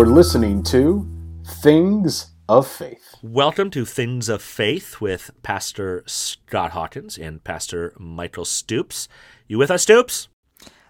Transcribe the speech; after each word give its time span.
You're 0.00 0.06
listening 0.06 0.62
to 0.62 1.06
Things 1.44 2.30
of 2.48 2.66
Faith. 2.66 3.16
Welcome 3.22 3.68
to 3.72 3.84
Things 3.84 4.30
of 4.30 4.40
Faith 4.40 4.98
with 4.98 5.30
Pastor 5.42 6.04
Scott 6.06 6.70
Hawkins 6.70 7.18
and 7.18 7.44
Pastor 7.44 7.92
Michael 7.98 8.46
Stoops. 8.46 9.08
You 9.46 9.58
with 9.58 9.70
us, 9.70 9.82
Stoops? 9.82 10.28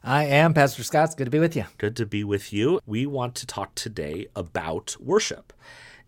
I 0.05 0.27
am 0.27 0.55
Pastor 0.55 0.85
Scott. 0.85 1.07
It's 1.07 1.15
good 1.17 1.25
to 1.25 1.31
be 1.33 1.41
with 1.41 1.57
you. 1.57 1.65
Good 1.77 1.96
to 1.96 2.07
be 2.07 2.23
with 2.23 2.53
you. 2.53 2.79
We 2.87 3.04
want 3.04 3.35
to 3.35 3.49
talk 3.49 3.75
today 3.75 4.29
about 4.37 4.96
worship 5.01 5.53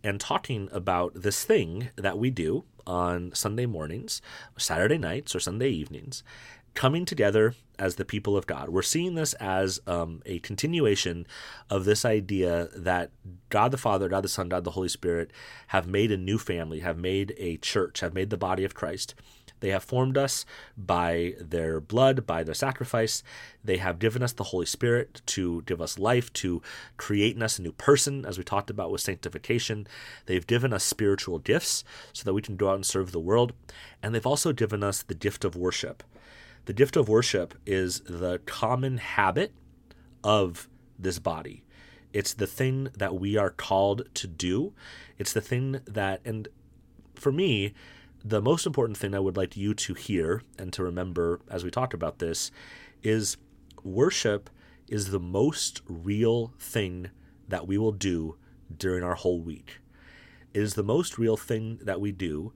and 0.04 0.20
talking 0.20 0.68
about 0.70 1.22
this 1.22 1.44
thing 1.44 1.88
that 1.96 2.18
we 2.18 2.30
do 2.30 2.66
on 2.86 3.34
Sunday 3.34 3.66
mornings, 3.66 4.22
Saturday 4.56 4.98
nights, 4.98 5.34
or 5.34 5.40
Sunday 5.40 5.70
evenings, 5.70 6.22
coming 6.74 7.04
together 7.04 7.54
as 7.78 7.96
the 7.96 8.04
people 8.04 8.36
of 8.36 8.46
God. 8.46 8.68
We're 8.68 8.82
seeing 8.82 9.14
this 9.14 9.34
as 9.34 9.80
um, 9.86 10.22
a 10.24 10.38
continuation 10.40 11.26
of 11.68 11.84
this 11.84 12.04
idea 12.04 12.68
that 12.76 13.10
God 13.48 13.70
the 13.72 13.78
Father, 13.78 14.08
God 14.08 14.24
the 14.24 14.28
Son, 14.28 14.48
God 14.48 14.64
the 14.64 14.72
Holy 14.72 14.88
Spirit 14.88 15.30
have 15.68 15.86
made 15.86 16.12
a 16.12 16.16
new 16.16 16.38
family, 16.38 16.80
have 16.80 16.98
made 16.98 17.34
a 17.38 17.56
church, 17.56 18.00
have 18.00 18.14
made 18.14 18.30
the 18.30 18.36
body 18.36 18.64
of 18.64 18.74
Christ. 18.74 19.14
They 19.62 19.70
have 19.70 19.84
formed 19.84 20.18
us 20.18 20.44
by 20.76 21.34
their 21.40 21.80
blood, 21.80 22.26
by 22.26 22.42
their 22.42 22.54
sacrifice. 22.54 23.22
They 23.62 23.76
have 23.76 24.00
given 24.00 24.20
us 24.20 24.32
the 24.32 24.44
Holy 24.44 24.66
Spirit 24.66 25.22
to 25.26 25.62
give 25.62 25.80
us 25.80 26.00
life, 26.00 26.32
to 26.34 26.60
create 26.96 27.36
in 27.36 27.42
us 27.42 27.60
a 27.60 27.62
new 27.62 27.70
person, 27.70 28.26
as 28.26 28.38
we 28.38 28.44
talked 28.44 28.70
about 28.70 28.90
with 28.90 29.00
sanctification. 29.00 29.86
They've 30.26 30.46
given 30.46 30.72
us 30.72 30.82
spiritual 30.82 31.38
gifts 31.38 31.84
so 32.12 32.24
that 32.24 32.34
we 32.34 32.42
can 32.42 32.56
go 32.56 32.70
out 32.70 32.74
and 32.74 32.86
serve 32.86 33.12
the 33.12 33.20
world. 33.20 33.52
And 34.02 34.12
they've 34.12 34.26
also 34.26 34.52
given 34.52 34.82
us 34.82 35.02
the 35.02 35.14
gift 35.14 35.44
of 35.44 35.54
worship. 35.54 36.02
The 36.64 36.72
gift 36.72 36.96
of 36.96 37.08
worship 37.08 37.54
is 37.66 38.00
the 38.00 38.38
common 38.46 38.98
habit 38.98 39.52
of 40.22 40.68
this 40.98 41.18
body. 41.18 41.64
It's 42.12 42.34
the 42.34 42.46
thing 42.46 42.90
that 42.96 43.14
we 43.14 43.36
are 43.36 43.50
called 43.50 44.08
to 44.14 44.26
do. 44.26 44.72
It's 45.18 45.32
the 45.32 45.40
thing 45.40 45.80
that, 45.86 46.20
and 46.24 46.46
for 47.14 47.32
me, 47.32 47.74
the 48.24 48.40
most 48.40 48.66
important 48.66 48.96
thing 48.96 49.14
I 49.14 49.18
would 49.18 49.36
like 49.36 49.56
you 49.56 49.74
to 49.74 49.94
hear 49.94 50.42
and 50.58 50.72
to 50.74 50.84
remember 50.84 51.40
as 51.50 51.64
we 51.64 51.70
talk 51.70 51.94
about 51.94 52.20
this 52.20 52.52
is 53.02 53.36
worship 53.82 54.48
is 54.88 55.10
the 55.10 55.18
most 55.18 55.80
real 55.86 56.52
thing 56.58 57.10
that 57.48 57.66
we 57.66 57.78
will 57.78 57.92
do 57.92 58.36
during 58.76 59.02
our 59.02 59.14
whole 59.14 59.40
week. 59.40 59.80
It 60.54 60.62
is 60.62 60.74
the 60.74 60.82
most 60.84 61.18
real 61.18 61.36
thing 61.36 61.78
that 61.82 62.00
we 62.00 62.12
do 62.12 62.52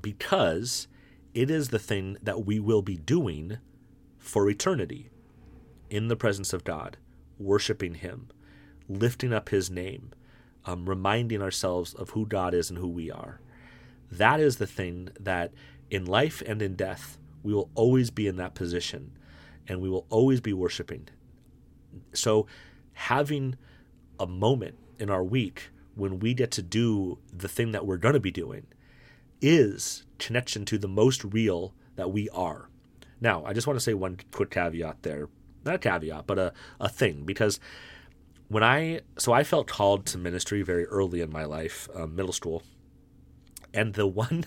because 0.00 0.88
it 1.34 1.50
is 1.50 1.68
the 1.68 1.78
thing 1.78 2.16
that 2.22 2.44
we 2.44 2.58
will 2.58 2.82
be 2.82 2.96
doing 2.96 3.58
for 4.18 4.48
eternity 4.48 5.10
in 5.88 6.08
the 6.08 6.16
presence 6.16 6.52
of 6.52 6.64
God, 6.64 6.96
worshiping 7.38 7.94
Him, 7.94 8.28
lifting 8.88 9.32
up 9.32 9.48
His 9.48 9.70
name, 9.70 10.10
um, 10.64 10.88
reminding 10.88 11.42
ourselves 11.42 11.94
of 11.94 12.10
who 12.10 12.26
God 12.26 12.54
is 12.54 12.70
and 12.70 12.78
who 12.78 12.88
we 12.88 13.10
are. 13.10 13.40
That 14.10 14.40
is 14.40 14.56
the 14.56 14.66
thing 14.66 15.10
that 15.18 15.52
in 15.88 16.04
life 16.04 16.42
and 16.46 16.60
in 16.60 16.74
death, 16.74 17.18
we 17.42 17.54
will 17.54 17.70
always 17.74 18.10
be 18.10 18.26
in 18.26 18.36
that 18.36 18.54
position 18.54 19.12
and 19.68 19.80
we 19.80 19.88
will 19.88 20.06
always 20.10 20.40
be 20.40 20.52
worshiping. 20.52 21.08
So, 22.12 22.46
having 22.92 23.56
a 24.18 24.26
moment 24.26 24.76
in 24.98 25.10
our 25.10 25.24
week 25.24 25.70
when 25.94 26.18
we 26.18 26.34
get 26.34 26.50
to 26.52 26.62
do 26.62 27.18
the 27.32 27.48
thing 27.48 27.72
that 27.72 27.86
we're 27.86 27.96
going 27.96 28.14
to 28.14 28.20
be 28.20 28.30
doing 28.30 28.66
is 29.40 30.04
connection 30.18 30.64
to 30.66 30.78
the 30.78 30.88
most 30.88 31.24
real 31.24 31.74
that 31.96 32.10
we 32.10 32.28
are. 32.30 32.68
Now, 33.20 33.44
I 33.44 33.52
just 33.52 33.66
want 33.66 33.78
to 33.78 33.82
say 33.82 33.94
one 33.94 34.18
quick 34.32 34.50
caveat 34.50 35.02
there. 35.02 35.28
Not 35.64 35.74
a 35.74 35.78
caveat, 35.78 36.26
but 36.26 36.38
a, 36.38 36.52
a 36.80 36.88
thing, 36.88 37.24
because 37.24 37.60
when 38.48 38.62
I, 38.62 39.00
so 39.18 39.32
I 39.32 39.44
felt 39.44 39.66
called 39.66 40.06
to 40.06 40.18
ministry 40.18 40.62
very 40.62 40.86
early 40.86 41.20
in 41.20 41.30
my 41.30 41.44
life, 41.44 41.88
um, 41.94 42.16
middle 42.16 42.32
school, 42.32 42.62
and 43.72 43.94
the 43.94 44.06
one 44.24 44.44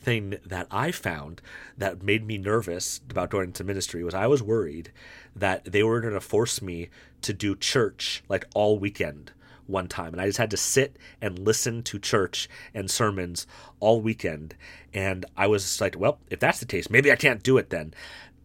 thing 0.00 0.36
that 0.44 0.66
I 0.70 0.90
found 0.90 1.40
that 1.78 2.02
made 2.02 2.26
me 2.26 2.38
nervous 2.38 3.00
about 3.08 3.30
going 3.30 3.46
into 3.46 3.64
ministry 3.64 4.02
was 4.04 4.14
I 4.14 4.26
was 4.26 4.42
worried 4.42 4.92
that 5.34 5.64
they 5.64 5.82
were 5.82 6.00
going 6.00 6.14
to 6.14 6.20
force 6.20 6.60
me 6.60 6.88
to 7.22 7.32
do 7.32 7.54
church 7.56 8.22
like 8.28 8.46
all 8.54 8.78
weekend 8.78 9.32
one 9.66 9.88
time. 9.88 10.12
And 10.12 10.20
I 10.20 10.26
just 10.26 10.38
had 10.38 10.50
to 10.50 10.56
sit 10.56 10.96
and 11.20 11.38
listen 11.38 11.82
to 11.84 11.98
church 11.98 12.48
and 12.74 12.90
sermons 12.90 13.46
all 13.80 14.00
weekend. 14.00 14.54
And 14.94 15.24
I 15.36 15.46
was 15.46 15.80
like, 15.80 15.98
well, 15.98 16.18
if 16.30 16.40
that's 16.40 16.60
the 16.60 16.66
case, 16.66 16.90
maybe 16.90 17.12
I 17.12 17.16
can't 17.16 17.42
do 17.42 17.58
it 17.58 17.70
then. 17.70 17.94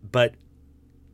But 0.10 0.36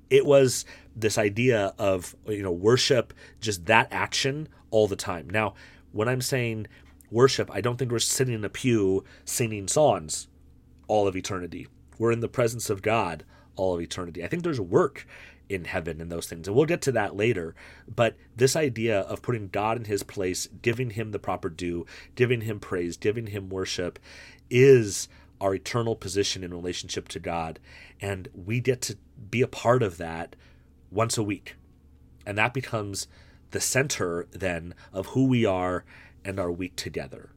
it 0.09 0.25
was 0.25 0.66
this 0.95 1.18
idea 1.18 1.73
of, 1.78 2.16
you 2.28 2.41
know, 2.41 2.51
worship, 2.51 3.13
just 3.40 3.66
that 3.66 3.88
action 3.91 4.47
all 4.72 4.88
the 4.88 4.95
time. 4.95 5.29
Now, 5.29 5.53
when 5.91 6.07
I'm 6.07 6.22
saying 6.22 6.68
worship, 7.12 7.50
I 7.53 7.62
don't 7.62 7.78
think 7.78 7.91
we're 7.91 8.00
sitting 8.00 8.34
in 8.34 8.45
a 8.45 8.50
pew 8.50 9.03
singing 9.25 9.68
songs 9.68 10.28
all 10.88 11.07
of 11.07 11.16
eternity. 11.16 11.68
We're 11.97 12.12
in 12.12 12.19
the 12.22 12.29
presence 12.29 12.69
of 12.69 12.81
God 12.81 13.24
all 13.56 13.75
of 13.75 13.81
eternity. 13.81 14.24
I 14.24 14.28
think 14.28 14.44
there's 14.44 14.62
work 14.62 15.06
in 15.50 15.66
heaven 15.66 16.02
and 16.02 16.12
those 16.12 16.28
things. 16.28 16.47
And 16.47 16.56
we'll 16.56 16.66
get 16.66 16.81
to 16.84 16.91
that 16.94 17.16
later. 17.16 17.56
But 17.94 18.18
this 18.35 18.56
idea 18.56 19.02
of 19.02 19.22
putting 19.22 19.47
God 19.50 19.78
in 19.78 19.85
his 19.85 20.03
place, 20.03 20.47
giving 20.62 20.91
him 20.91 21.12
the 21.12 21.19
proper 21.19 21.50
due, 21.50 21.85
giving 22.16 22.41
him 22.41 22.59
praise, 22.59 22.97
giving 22.97 23.28
him 23.28 23.50
worship 23.50 24.00
is 24.50 25.07
our 25.40 25.53
eternal 25.53 25.96
position 25.96 26.44
in 26.44 26.53
relationship 26.53 27.07
to 27.09 27.19
God. 27.19 27.59
And 28.02 28.28
we 28.34 28.59
get 28.59 28.81
to 28.84 28.97
be 29.30 29.41
a 29.41 29.47
part 29.47 29.84
of 29.84 29.97
that 29.97 30.36
once 30.91 31.18
a 31.18 31.24
week. 31.24 31.56
And 32.25 32.38
that 32.38 32.53
becomes 32.53 33.07
the 33.52 33.62
center 33.62 34.28
then 34.31 34.74
of 34.91 35.07
who 35.07 35.25
we 35.25 35.46
are 35.46 35.86
and 36.25 36.40
our 36.40 36.52
week 36.52 36.75
together. 36.75 37.30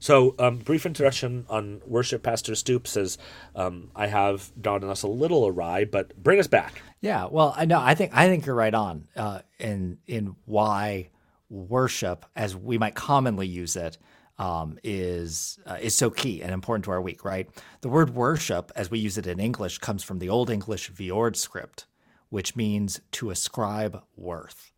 So, 0.00 0.34
um, 0.38 0.56
brief 0.56 0.86
introduction 0.86 1.44
on 1.50 1.82
worship. 1.86 2.22
Pastor 2.22 2.54
Stoops 2.54 2.90
says, 2.90 3.18
um, 3.54 3.90
"I 3.94 4.06
have 4.06 4.50
gone 4.60 4.82
us 4.82 5.02
a 5.02 5.08
little 5.08 5.46
awry, 5.46 5.84
but 5.84 6.16
bring 6.20 6.40
us 6.40 6.46
back." 6.46 6.82
Yeah, 7.02 7.26
well, 7.30 7.54
I 7.56 7.66
know. 7.66 7.78
I 7.78 7.94
think 7.94 8.12
I 8.14 8.26
think 8.26 8.46
you're 8.46 8.54
right 8.54 8.74
on 8.74 9.08
uh, 9.14 9.40
in 9.58 9.98
in 10.06 10.36
why 10.46 11.10
worship, 11.50 12.24
as 12.34 12.56
we 12.56 12.78
might 12.78 12.94
commonly 12.94 13.46
use 13.46 13.76
it, 13.76 13.98
um, 14.38 14.78
is 14.82 15.58
uh, 15.66 15.76
is 15.80 15.94
so 15.94 16.08
key 16.08 16.42
and 16.42 16.52
important 16.52 16.86
to 16.86 16.92
our 16.92 17.00
week. 17.02 17.22
Right. 17.22 17.48
The 17.82 17.90
word 17.90 18.14
worship, 18.14 18.72
as 18.74 18.90
we 18.90 18.98
use 18.98 19.18
it 19.18 19.26
in 19.26 19.38
English, 19.38 19.78
comes 19.78 20.02
from 20.02 20.18
the 20.18 20.30
Old 20.30 20.48
English 20.48 20.90
Viord 20.90 21.36
script, 21.36 21.86
which 22.30 22.56
means 22.56 23.02
to 23.12 23.30
ascribe 23.30 24.02
worth. 24.16 24.69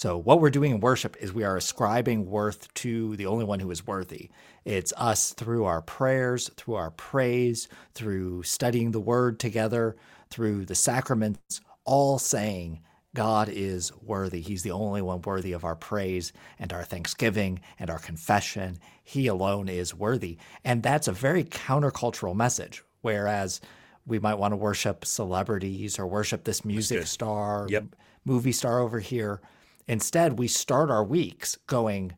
So, 0.00 0.16
what 0.16 0.40
we're 0.40 0.48
doing 0.48 0.70
in 0.70 0.80
worship 0.80 1.14
is 1.20 1.30
we 1.30 1.44
are 1.44 1.58
ascribing 1.58 2.24
worth 2.24 2.72
to 2.72 3.16
the 3.16 3.26
only 3.26 3.44
one 3.44 3.60
who 3.60 3.70
is 3.70 3.86
worthy. 3.86 4.30
It's 4.64 4.94
us 4.96 5.34
through 5.34 5.66
our 5.66 5.82
prayers, 5.82 6.50
through 6.56 6.76
our 6.76 6.90
praise, 6.92 7.68
through 7.92 8.44
studying 8.44 8.92
the 8.92 8.98
word 8.98 9.38
together, 9.38 9.98
through 10.30 10.64
the 10.64 10.74
sacraments, 10.74 11.60
all 11.84 12.18
saying, 12.18 12.80
God 13.14 13.50
is 13.50 13.92
worthy. 14.00 14.40
He's 14.40 14.62
the 14.62 14.70
only 14.70 15.02
one 15.02 15.20
worthy 15.20 15.52
of 15.52 15.64
our 15.64 15.76
praise 15.76 16.32
and 16.58 16.72
our 16.72 16.82
thanksgiving 16.82 17.60
and 17.78 17.90
our 17.90 17.98
confession. 17.98 18.78
He 19.04 19.26
alone 19.26 19.68
is 19.68 19.94
worthy. 19.94 20.38
And 20.64 20.82
that's 20.82 21.08
a 21.08 21.12
very 21.12 21.44
countercultural 21.44 22.34
message. 22.34 22.82
Whereas 23.02 23.60
we 24.06 24.18
might 24.18 24.38
want 24.38 24.52
to 24.52 24.56
worship 24.56 25.04
celebrities 25.04 25.98
or 25.98 26.06
worship 26.06 26.44
this 26.44 26.64
music 26.64 27.06
star, 27.06 27.66
yep. 27.68 27.84
movie 28.24 28.52
star 28.52 28.80
over 28.80 28.98
here 28.98 29.42
Instead, 29.88 30.38
we 30.38 30.48
start 30.48 30.90
our 30.90 31.04
weeks 31.04 31.56
going, 31.66 32.12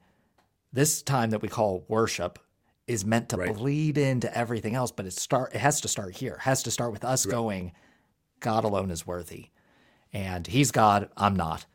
this 0.72 1.02
time 1.02 1.30
that 1.30 1.42
we 1.42 1.48
call 1.48 1.84
worship 1.88 2.38
is 2.86 3.04
meant 3.04 3.28
to 3.30 3.36
right. 3.36 3.54
bleed 3.54 3.96
into 3.98 4.36
everything 4.36 4.74
else, 4.74 4.90
but 4.90 5.06
it 5.06 5.12
start 5.12 5.54
it 5.54 5.58
has 5.58 5.80
to 5.80 5.88
start 5.88 6.16
here. 6.16 6.34
It 6.34 6.40
has 6.40 6.62
to 6.64 6.70
start 6.70 6.92
with 6.92 7.04
us 7.04 7.26
right. 7.26 7.32
going, 7.32 7.72
God 8.40 8.64
alone 8.64 8.90
is 8.90 9.06
worthy. 9.06 9.48
And 10.12 10.46
he's 10.46 10.70
God, 10.70 11.08
I'm 11.16 11.36
not. 11.36 11.66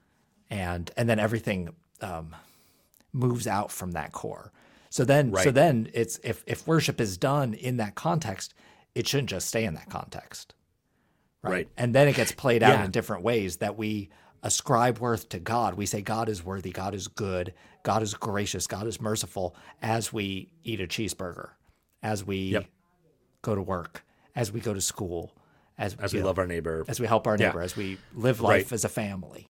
And 0.49 0.91
and 0.97 1.09
then 1.09 1.19
everything 1.19 1.73
um, 2.01 2.35
moves 3.13 3.47
out 3.47 3.71
from 3.71 3.91
that 3.91 4.11
core. 4.11 4.51
So 4.89 5.03
then 5.05 5.31
right. 5.31 5.43
so 5.43 5.51
then 5.51 5.89
it's 5.93 6.19
if 6.23 6.43
if 6.47 6.67
worship 6.67 7.01
is 7.01 7.17
done 7.17 7.53
in 7.53 7.77
that 7.77 7.95
context, 7.95 8.53
it 8.95 9.07
shouldn't 9.07 9.29
just 9.29 9.47
stay 9.47 9.63
in 9.63 9.73
that 9.75 9.89
context. 9.89 10.53
Right. 11.43 11.69
And 11.77 11.95
then 11.95 12.07
it 12.09 12.15
gets 12.15 12.33
played 12.33 12.61
out 12.61 12.79
yeah. 12.79 12.85
in 12.85 12.91
different 12.91 13.23
ways 13.23 13.57
that 13.57 13.77
we 13.77 14.09
ascribe 14.47 14.99
worth 14.99 15.27
to 15.27 15.39
God. 15.39 15.73
We 15.73 15.85
say 15.85 16.01
God 16.01 16.29
is 16.29 16.43
worthy, 16.43 16.71
God 16.71 16.95
is 16.95 17.09
good, 17.09 17.53
God 17.83 18.01
is 18.01 18.13
gracious, 18.13 18.65
God 18.65 18.87
is 18.87 19.01
merciful 19.01 19.53
as 19.81 20.13
we 20.13 20.53
eat 20.63 20.79
a 20.79 20.87
cheeseburger, 20.87 21.49
as 22.01 22.23
we 22.23 22.37
yep. 22.37 22.65
go 23.41 23.55
to 23.55 23.61
work, 23.61 24.05
as 24.35 24.49
we 24.49 24.61
go 24.61 24.73
to 24.73 24.79
school, 24.79 25.35
as, 25.77 25.95
as 25.95 26.13
we 26.13 26.21
know, 26.21 26.27
love 26.27 26.39
our 26.39 26.47
neighbor, 26.47 26.85
as 26.87 26.97
we 26.97 27.07
help 27.07 27.27
our 27.27 27.35
neighbor, 27.35 27.59
yeah. 27.59 27.65
as 27.65 27.75
we 27.75 27.97
live 28.15 28.39
life 28.39 28.71
right. 28.71 28.71
as 28.71 28.85
a 28.85 28.89
family. 28.89 29.47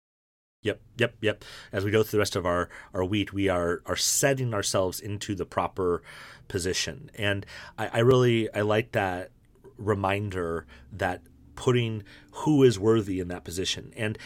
Yep, 0.60 0.80
yep, 0.98 1.14
yep. 1.22 1.44
As 1.72 1.86
we 1.86 1.90
go 1.90 2.02
through 2.02 2.18
the 2.18 2.20
rest 2.20 2.36
of 2.36 2.44
our, 2.44 2.68
our 2.92 3.04
week, 3.04 3.32
we 3.32 3.48
are 3.48 3.82
are 3.86 3.96
setting 3.96 4.52
ourselves 4.52 5.00
into 5.00 5.34
the 5.34 5.46
proper 5.46 6.02
position. 6.48 7.10
And 7.16 7.46
I, 7.78 7.88
I 7.94 7.98
really 8.00 8.52
I 8.54 8.60
like 8.60 8.92
that 8.92 9.30
reminder 9.78 10.66
that 10.92 11.22
putting 11.54 12.02
who 12.32 12.62
is 12.62 12.78
worthy 12.78 13.20
in 13.20 13.28
that 13.28 13.44
position. 13.44 13.92
And 13.96 14.18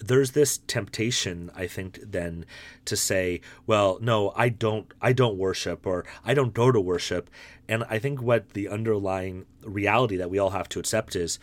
there's 0.00 0.32
this 0.32 0.58
temptation 0.66 1.50
i 1.54 1.66
think 1.66 1.98
then 2.02 2.44
to 2.84 2.96
say 2.96 3.40
well 3.66 3.98
no 4.00 4.32
i 4.36 4.48
don't 4.48 4.92
i 5.00 5.12
don't 5.12 5.36
worship 5.36 5.86
or 5.86 6.04
i 6.24 6.34
don't 6.34 6.54
go 6.54 6.72
to 6.72 6.80
worship 6.80 7.30
and 7.68 7.84
i 7.88 7.98
think 7.98 8.20
what 8.20 8.50
the 8.50 8.68
underlying 8.68 9.46
reality 9.62 10.16
that 10.16 10.30
we 10.30 10.38
all 10.38 10.50
have 10.50 10.68
to 10.68 10.78
accept 10.78 11.14
is 11.14 11.38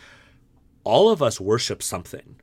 all 0.84 1.10
of 1.10 1.22
us 1.22 1.40
worship 1.40 1.82
something 1.82 2.36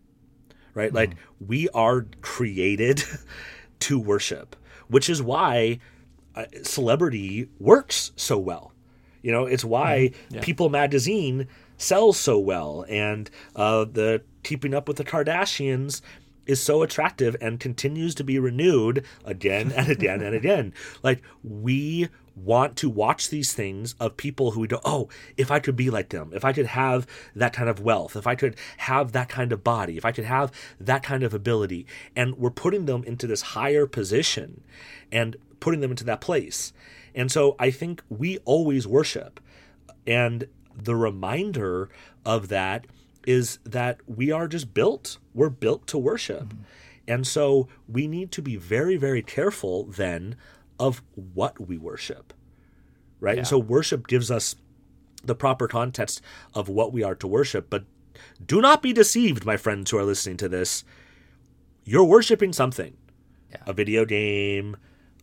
right 0.74 0.92
mm. 0.92 0.96
like 0.96 1.16
we 1.44 1.68
are 1.70 2.06
created 2.22 3.02
to 3.78 3.98
worship 3.98 4.56
which 4.88 5.10
is 5.10 5.22
why 5.22 5.78
uh, 6.34 6.44
celebrity 6.62 7.48
works 7.58 8.12
so 8.16 8.38
well 8.38 8.72
you 9.22 9.32
know 9.32 9.44
it's 9.44 9.64
why 9.64 10.12
mm. 10.12 10.36
yeah. 10.36 10.40
people 10.40 10.68
magazine 10.68 11.46
sells 11.76 12.18
so 12.18 12.38
well 12.38 12.84
and 12.88 13.30
uh, 13.54 13.84
the 13.84 14.22
keeping 14.42 14.74
up 14.74 14.88
with 14.88 14.96
the 14.96 15.04
Kardashians 15.04 16.00
is 16.46 16.62
so 16.62 16.82
attractive 16.82 17.36
and 17.40 17.58
continues 17.60 18.14
to 18.14 18.24
be 18.24 18.38
renewed 18.38 19.04
again 19.24 19.72
and 19.72 19.88
again 19.88 20.22
and 20.22 20.34
again. 20.34 20.72
Like 21.02 21.22
we 21.42 22.08
want 22.34 22.76
to 22.76 22.90
watch 22.90 23.30
these 23.30 23.52
things 23.52 23.94
of 23.98 24.16
people 24.16 24.50
who 24.50 24.60
we 24.60 24.68
go, 24.68 24.80
oh, 24.84 25.08
if 25.36 25.50
I 25.50 25.58
could 25.58 25.76
be 25.76 25.90
like 25.90 26.10
them, 26.10 26.30
if 26.34 26.44
I 26.44 26.52
could 26.52 26.66
have 26.66 27.06
that 27.34 27.52
kind 27.52 27.68
of 27.68 27.80
wealth, 27.80 28.16
if 28.16 28.26
I 28.26 28.34
could 28.34 28.56
have 28.78 29.12
that 29.12 29.28
kind 29.28 29.52
of 29.52 29.64
body, 29.64 29.96
if 29.96 30.04
I 30.04 30.12
could 30.12 30.24
have 30.24 30.52
that 30.80 31.02
kind 31.02 31.22
of 31.22 31.32
ability. 31.32 31.86
And 32.14 32.36
we're 32.36 32.50
putting 32.50 32.86
them 32.86 33.04
into 33.04 33.26
this 33.26 33.42
higher 33.42 33.86
position 33.86 34.62
and 35.10 35.36
putting 35.60 35.80
them 35.80 35.90
into 35.90 36.04
that 36.04 36.20
place. 36.20 36.72
And 37.14 37.32
so 37.32 37.56
I 37.58 37.70
think 37.70 38.02
we 38.08 38.38
always 38.38 38.86
worship. 38.86 39.40
And 40.06 40.46
the 40.76 40.96
reminder 40.96 41.88
of 42.24 42.48
that 42.48 42.86
is 43.26 43.58
that 43.64 43.98
we 44.06 44.30
are 44.30 44.46
just 44.46 44.72
built. 44.72 45.18
We're 45.34 45.50
built 45.50 45.86
to 45.88 45.98
worship. 45.98 46.44
Mm-hmm. 46.44 46.62
And 47.08 47.26
so 47.26 47.68
we 47.88 48.06
need 48.06 48.32
to 48.32 48.42
be 48.42 48.56
very, 48.56 48.96
very 48.96 49.22
careful 49.22 49.84
then 49.84 50.36
of 50.78 51.02
what 51.14 51.60
we 51.60 51.78
worship. 51.78 52.32
Right? 53.20 53.36
Yeah. 53.36 53.40
And 53.40 53.48
so 53.48 53.58
worship 53.58 54.06
gives 54.06 54.30
us 54.30 54.56
the 55.24 55.34
proper 55.34 55.66
context 55.68 56.20
of 56.54 56.68
what 56.68 56.92
we 56.92 57.02
are 57.02 57.14
to 57.16 57.26
worship. 57.26 57.68
But 57.70 57.84
do 58.44 58.60
not 58.60 58.82
be 58.82 58.92
deceived, 58.92 59.44
my 59.44 59.56
friends 59.56 59.90
who 59.90 59.98
are 59.98 60.04
listening 60.04 60.36
to 60.38 60.48
this. 60.48 60.84
You're 61.84 62.04
worshiping 62.04 62.52
something 62.52 62.96
yeah. 63.50 63.58
a 63.66 63.72
video 63.72 64.04
game, 64.04 64.76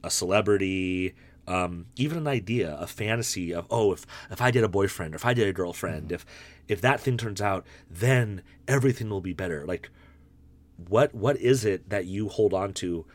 a 0.03 0.09
celebrity, 0.09 1.15
um, 1.47 1.87
even 1.95 2.19
an 2.19 2.27
idea, 2.27 2.75
a 2.79 2.87
fantasy 2.87 3.53
of 3.53 3.67
oh, 3.69 3.93
if 3.93 4.05
if 4.31 4.41
I 4.41 4.51
did 4.51 4.63
a 4.63 4.69
boyfriend, 4.69 5.13
or 5.13 5.17
if 5.17 5.25
I 5.25 5.33
did 5.33 5.47
a 5.47 5.53
girlfriend, 5.53 6.05
mm-hmm. 6.05 6.15
if 6.15 6.25
if 6.67 6.81
that 6.81 7.01
thing 7.01 7.17
turns 7.17 7.41
out, 7.41 7.65
then 7.89 8.41
everything 8.67 9.09
will 9.09 9.21
be 9.21 9.33
better. 9.33 9.65
Like, 9.65 9.89
what 10.87 11.13
what 11.13 11.37
is 11.37 11.65
it 11.65 11.89
that 11.89 12.05
you 12.05 12.29
hold 12.29 12.53
on 12.53 12.73
to 12.75 13.05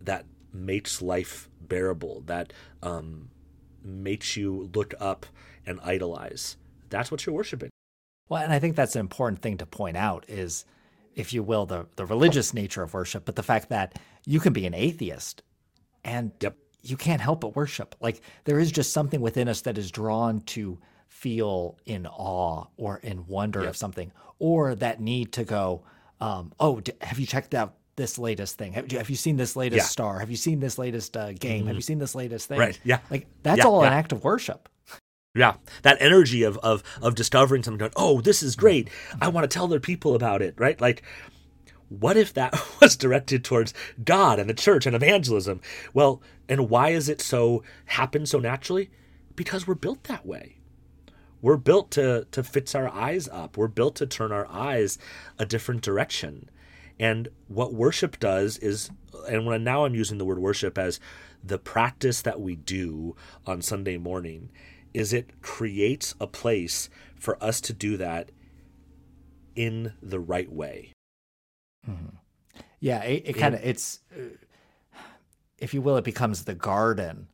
that 0.00 0.24
makes 0.52 1.00
life 1.00 1.48
bearable? 1.60 2.22
That 2.26 2.52
um, 2.82 3.30
makes 3.84 4.36
you 4.36 4.70
look 4.74 4.94
up 4.98 5.26
and 5.64 5.78
idolize? 5.82 6.56
That's 6.88 7.10
what 7.10 7.24
you're 7.24 7.34
worshiping. 7.34 7.70
Well, 8.28 8.42
and 8.42 8.52
I 8.52 8.58
think 8.58 8.76
that's 8.76 8.96
an 8.96 9.00
important 9.00 9.42
thing 9.42 9.58
to 9.58 9.66
point 9.66 9.96
out 9.96 10.24
is, 10.28 10.64
if 11.14 11.32
you 11.32 11.44
will, 11.44 11.66
the 11.66 11.86
the 11.94 12.06
religious 12.06 12.52
nature 12.52 12.82
of 12.82 12.94
worship, 12.94 13.24
but 13.24 13.36
the 13.36 13.44
fact 13.44 13.68
that 13.68 13.96
you 14.26 14.40
can 14.40 14.52
be 14.52 14.66
an 14.66 14.74
atheist 14.74 15.42
and 16.02 16.32
yep 16.40 16.56
you 16.82 16.96
can't 16.96 17.20
help 17.20 17.40
but 17.40 17.56
worship. 17.56 17.94
Like 18.00 18.20
there 18.44 18.58
is 18.58 18.72
just 18.72 18.92
something 18.92 19.20
within 19.20 19.48
us 19.48 19.62
that 19.62 19.78
is 19.78 19.90
drawn 19.90 20.40
to 20.42 20.78
feel 21.08 21.76
in 21.84 22.06
awe 22.06 22.66
or 22.76 22.98
in 22.98 23.26
wonder 23.26 23.60
yep. 23.60 23.70
of 23.70 23.76
something, 23.76 24.12
or 24.38 24.74
that 24.76 25.00
need 25.00 25.32
to 25.32 25.44
go, 25.44 25.82
um, 26.20 26.52
oh, 26.58 26.80
have 27.00 27.18
you 27.18 27.26
checked 27.26 27.54
out 27.54 27.74
this 27.96 28.18
latest 28.18 28.56
thing? 28.56 28.72
Have 28.72 28.90
you, 28.90 28.98
have 28.98 29.10
you 29.10 29.16
seen 29.16 29.36
this 29.36 29.56
latest 29.56 29.84
yeah. 29.84 29.88
star? 29.88 30.20
Have 30.20 30.30
you 30.30 30.36
seen 30.36 30.60
this 30.60 30.78
latest 30.78 31.16
uh, 31.16 31.32
game? 31.32 31.60
Mm-hmm. 31.60 31.66
Have 31.66 31.76
you 31.76 31.82
seen 31.82 31.98
this 31.98 32.14
latest 32.14 32.48
thing? 32.48 32.58
Right. 32.58 32.78
Yeah. 32.84 33.00
Like 33.10 33.26
that's 33.42 33.58
yeah. 33.58 33.64
all 33.64 33.82
yeah. 33.82 33.88
an 33.88 33.92
act 33.92 34.12
of 34.12 34.24
worship. 34.24 34.68
Yeah, 35.34 35.54
that 35.82 35.96
energy 36.00 36.42
of 36.42 36.58
of 36.58 36.82
of 37.00 37.14
discovering 37.14 37.62
something. 37.62 37.78
Going, 37.78 37.92
oh, 37.94 38.20
this 38.20 38.42
is 38.42 38.56
great. 38.56 38.90
I 39.20 39.28
want 39.28 39.48
to 39.48 39.54
tell 39.54 39.64
other 39.64 39.78
people 39.78 40.16
about 40.16 40.42
it. 40.42 40.54
Right? 40.58 40.80
Like 40.80 41.04
what 41.90 42.16
if 42.16 42.32
that 42.32 42.54
was 42.80 42.96
directed 42.96 43.44
towards 43.44 43.74
God 44.02 44.38
and 44.38 44.48
the 44.48 44.54
church 44.54 44.86
and 44.86 44.96
evangelism? 44.96 45.60
Well, 45.92 46.22
and 46.48 46.70
why 46.70 46.90
is 46.90 47.08
it 47.08 47.20
so 47.20 47.62
happen 47.86 48.24
so 48.24 48.38
naturally? 48.38 48.90
Because 49.36 49.66
we're 49.66 49.74
built 49.74 50.04
that 50.04 50.24
way. 50.24 50.56
We're 51.42 51.56
built 51.56 51.90
to 51.92 52.26
to 52.30 52.42
fix 52.42 52.74
our 52.74 52.88
eyes 52.88 53.28
up. 53.28 53.56
We're 53.56 53.68
built 53.68 53.96
to 53.96 54.06
turn 54.06 54.30
our 54.30 54.46
eyes 54.48 54.98
a 55.38 55.46
different 55.46 55.82
direction. 55.82 56.48
And 56.98 57.28
what 57.48 57.72
worship 57.74 58.20
does 58.20 58.58
is 58.58 58.90
and 59.28 59.46
when 59.46 59.64
now 59.64 59.84
I'm 59.84 59.94
using 59.94 60.18
the 60.18 60.24
word 60.24 60.38
worship 60.38 60.78
as 60.78 61.00
the 61.42 61.58
practice 61.58 62.22
that 62.22 62.40
we 62.40 62.56
do 62.56 63.16
on 63.46 63.62
Sunday 63.62 63.96
morning 63.96 64.50
is 64.92 65.12
it 65.12 65.40
creates 65.40 66.14
a 66.20 66.26
place 66.26 66.90
for 67.16 67.42
us 67.42 67.60
to 67.62 67.72
do 67.72 67.96
that 67.96 68.30
in 69.56 69.94
the 70.02 70.20
right 70.20 70.50
way. 70.52 70.92
Mm-hmm. 71.88 72.16
Yeah, 72.80 73.02
it, 73.02 73.22
it 73.26 73.32
kind 73.34 73.54
of 73.54 73.60
it's, 73.62 74.00
uh, 74.16 74.22
if 75.58 75.74
you 75.74 75.82
will, 75.82 75.96
it 75.96 76.04
becomes 76.04 76.44
the 76.44 76.54
garden 76.54 77.28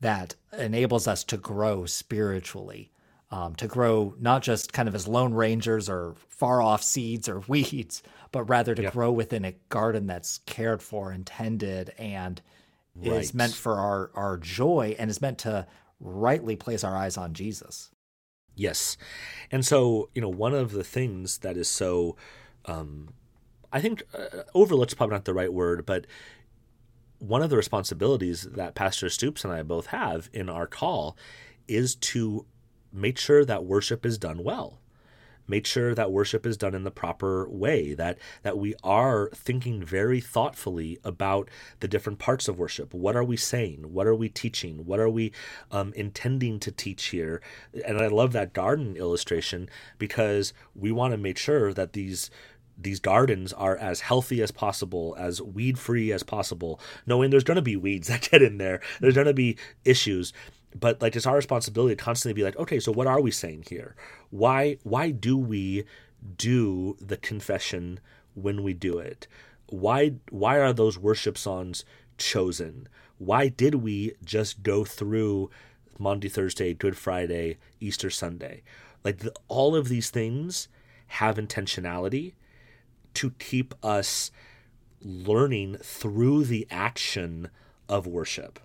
that 0.00 0.34
enables 0.58 1.06
us 1.06 1.22
to 1.24 1.36
grow 1.36 1.86
spiritually, 1.86 2.90
um, 3.30 3.54
to 3.54 3.68
grow 3.68 4.14
not 4.18 4.42
just 4.42 4.72
kind 4.72 4.88
of 4.88 4.94
as 4.94 5.06
lone 5.06 5.32
rangers 5.32 5.88
or 5.88 6.14
far 6.28 6.60
off 6.60 6.82
seeds 6.82 7.28
or 7.28 7.38
weeds, 7.48 8.02
but 8.32 8.44
rather 8.44 8.74
to 8.74 8.90
grow 8.90 9.12
within 9.12 9.44
a 9.44 9.54
garden 9.68 10.06
that's 10.06 10.38
cared 10.38 10.82
for, 10.82 11.12
intended, 11.12 11.90
and 11.98 12.42
right. 12.96 13.20
is 13.20 13.32
meant 13.32 13.54
for 13.54 13.78
our 13.78 14.10
our 14.14 14.36
joy 14.36 14.96
and 14.98 15.08
is 15.08 15.20
meant 15.20 15.38
to 15.38 15.66
rightly 16.00 16.56
place 16.56 16.82
our 16.82 16.96
eyes 16.96 17.16
on 17.16 17.32
Jesus. 17.32 17.90
Yes, 18.54 18.96
and 19.50 19.64
so 19.64 20.10
you 20.14 20.20
know 20.20 20.28
one 20.28 20.54
of 20.54 20.72
the 20.72 20.84
things 20.84 21.38
that 21.38 21.56
is 21.56 21.68
so 21.68 22.16
um, 22.66 23.10
I 23.72 23.80
think 23.80 24.02
uh, 24.14 24.42
overlook's 24.54 24.94
probably 24.94 25.14
not 25.14 25.24
the 25.24 25.34
right 25.34 25.52
word, 25.52 25.86
but 25.86 26.06
one 27.18 27.42
of 27.42 27.50
the 27.50 27.56
responsibilities 27.56 28.42
that 28.42 28.74
Pastor 28.74 29.08
Stoops 29.08 29.44
and 29.44 29.52
I 29.52 29.62
both 29.62 29.86
have 29.86 30.28
in 30.32 30.48
our 30.48 30.66
call 30.66 31.16
is 31.68 31.94
to 31.94 32.46
make 32.92 33.16
sure 33.16 33.44
that 33.44 33.64
worship 33.64 34.04
is 34.04 34.18
done 34.18 34.42
well. 34.42 34.78
Make 35.48 35.66
sure 35.66 35.94
that 35.94 36.12
worship 36.12 36.46
is 36.46 36.56
done 36.56 36.74
in 36.74 36.84
the 36.84 36.90
proper 36.90 37.48
way, 37.48 37.94
that 37.94 38.18
that 38.42 38.58
we 38.58 38.74
are 38.84 39.28
thinking 39.34 39.82
very 39.82 40.20
thoughtfully 40.20 40.98
about 41.04 41.48
the 41.80 41.88
different 41.88 42.20
parts 42.20 42.46
of 42.48 42.58
worship. 42.58 42.94
What 42.94 43.16
are 43.16 43.24
we 43.24 43.36
saying? 43.36 43.92
What 43.92 44.06
are 44.06 44.14
we 44.14 44.28
teaching? 44.28 44.86
What 44.86 45.00
are 45.00 45.08
we 45.08 45.32
um, 45.70 45.92
intending 45.94 46.60
to 46.60 46.70
teach 46.70 47.06
here? 47.06 47.42
And 47.84 47.98
I 47.98 48.06
love 48.06 48.32
that 48.32 48.52
garden 48.52 48.96
illustration 48.96 49.68
because 49.98 50.54
we 50.74 50.92
want 50.92 51.12
to 51.12 51.18
make 51.18 51.38
sure 51.38 51.74
that 51.74 51.92
these 51.92 52.30
these 52.82 53.00
gardens 53.00 53.52
are 53.52 53.76
as 53.76 54.00
healthy 54.00 54.42
as 54.42 54.50
possible, 54.50 55.14
as 55.18 55.40
weed 55.40 55.78
free 55.78 56.12
as 56.12 56.22
possible, 56.22 56.80
knowing 57.06 57.30
there's 57.30 57.44
going 57.44 57.56
to 57.56 57.62
be 57.62 57.76
weeds 57.76 58.08
that 58.08 58.28
get 58.30 58.42
in 58.42 58.58
there. 58.58 58.80
There's 59.00 59.14
going 59.14 59.26
to 59.26 59.34
be 59.34 59.56
issues. 59.84 60.32
But 60.78 61.02
like 61.02 61.16
it's 61.16 61.26
our 61.26 61.36
responsibility 61.36 61.96
to 61.96 62.02
constantly 62.02 62.34
be 62.34 62.44
like, 62.44 62.56
okay, 62.56 62.80
so 62.80 62.92
what 62.92 63.06
are 63.06 63.20
we 63.20 63.30
saying 63.30 63.64
here? 63.68 63.94
Why 64.30 64.78
why 64.84 65.10
do 65.10 65.36
we 65.36 65.84
do 66.36 66.96
the 67.00 67.16
confession 67.16 68.00
when 68.34 68.62
we 68.62 68.72
do 68.72 68.98
it? 68.98 69.26
Why 69.66 70.14
why 70.30 70.58
are 70.58 70.72
those 70.72 70.98
worship 70.98 71.36
songs 71.36 71.84
chosen? 72.16 72.88
Why 73.18 73.48
did 73.48 73.76
we 73.76 74.14
just 74.24 74.62
go 74.62 74.84
through 74.84 75.50
Maundy, 75.98 76.28
Thursday, 76.28 76.74
Good 76.74 76.96
Friday, 76.96 77.58
Easter 77.78 78.10
Sunday? 78.10 78.62
Like 79.04 79.18
the, 79.18 79.32
all 79.48 79.76
of 79.76 79.88
these 79.88 80.10
things 80.10 80.68
have 81.06 81.36
intentionality 81.36 82.32
to 83.14 83.30
keep 83.38 83.74
us 83.82 84.30
learning 85.00 85.76
through 85.82 86.44
the 86.44 86.66
action 86.70 87.50
of 87.88 88.06
worship. 88.06 88.58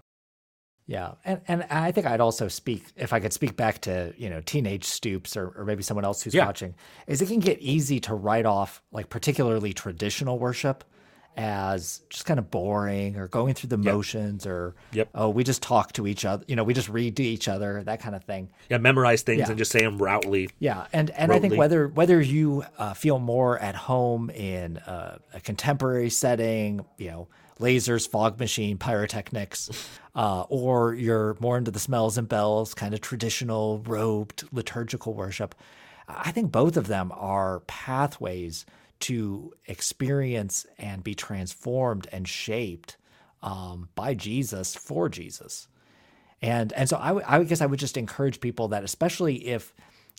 Yeah, 0.85 1.15
and 1.25 1.41
and 1.49 1.63
I 1.69 1.91
think 1.91 2.07
I'd 2.07 2.21
also 2.21 2.47
speak 2.47 2.85
if 2.95 3.11
I 3.11 3.19
could 3.19 3.33
speak 3.33 3.57
back 3.57 3.81
to 3.81 4.13
you 4.17 4.29
know 4.29 4.39
teenage 4.39 4.85
Stoops 4.85 5.35
or, 5.35 5.49
or 5.49 5.65
maybe 5.65 5.83
someone 5.83 6.05
else 6.05 6.23
who's 6.23 6.33
yeah. 6.33 6.45
watching, 6.45 6.75
is 7.07 7.21
it 7.21 7.27
can 7.27 7.41
get 7.41 7.59
easy 7.59 7.99
to 8.01 8.13
write 8.13 8.45
off 8.45 8.81
like 8.93 9.09
particularly 9.09 9.73
traditional 9.73 10.39
worship 10.39 10.85
as 11.37 12.01
just 12.09 12.25
kind 12.25 12.39
of 12.39 12.49
boring 12.49 13.15
or 13.15 13.27
going 13.27 13.53
through 13.53 13.69
the 13.69 13.77
yep. 13.77 13.93
motions 13.93 14.47
or 14.47 14.75
yep. 14.91 15.07
oh 15.13 15.29
we 15.29 15.43
just 15.43 15.61
talk 15.61 15.93
to 15.93 16.07
each 16.07 16.25
other 16.25 16.43
you 16.47 16.55
know 16.55 16.63
we 16.63 16.73
just 16.73 16.89
read 16.89 17.15
to 17.15 17.23
each 17.23 17.47
other 17.47 17.83
that 17.83 18.01
kind 18.01 18.15
of 18.15 18.23
thing 18.23 18.49
yeah 18.69 18.77
memorize 18.79 19.21
things 19.21 19.39
yeah. 19.39 19.49
and 19.49 19.57
just 19.57 19.71
say 19.71 19.81
them 19.81 19.99
routely 19.99 20.49
yeah 20.59 20.87
and 20.91 21.11
and 21.11 21.31
i 21.31 21.39
think 21.39 21.55
whether 21.55 21.87
whether 21.89 22.19
you 22.19 22.63
uh, 22.79 22.93
feel 22.93 23.19
more 23.19 23.59
at 23.59 23.75
home 23.75 24.31
in 24.31 24.77
uh, 24.79 25.17
a 25.33 25.39
contemporary 25.39 26.09
setting 26.09 26.83
you 26.97 27.11
know 27.11 27.27
lasers 27.59 28.07
fog 28.09 28.39
machine 28.39 28.77
pyrotechnics 28.77 29.69
uh, 30.15 30.41
or 30.49 30.95
you're 30.95 31.37
more 31.39 31.57
into 31.57 31.69
the 31.69 31.79
smells 31.79 32.17
and 32.17 32.27
bells 32.27 32.73
kind 32.73 32.95
of 32.95 33.01
traditional 33.01 33.79
robed 33.85 34.43
liturgical 34.51 35.13
worship 35.13 35.53
I 36.09 36.31
think 36.31 36.53
both 36.53 36.77
of 36.77 36.87
them 36.87 37.11
are 37.13 37.59
pathways 37.67 38.65
to 39.01 39.53
experience 39.65 40.65
and 40.77 41.03
be 41.03 41.15
transformed 41.15 42.07
and 42.11 42.27
shaped 42.27 42.97
um, 43.41 43.89
by 43.95 44.13
Jesus 44.13 44.75
for 44.75 45.09
Jesus. 45.09 45.67
And 46.41 46.71
and 46.73 46.87
so 46.87 46.97
I, 46.97 47.07
w- 47.07 47.25
I 47.27 47.43
guess 47.43 47.61
I 47.61 47.65
would 47.65 47.79
just 47.79 47.97
encourage 47.97 48.39
people 48.39 48.69
that 48.69 48.83
especially 48.83 49.47
if 49.47 49.73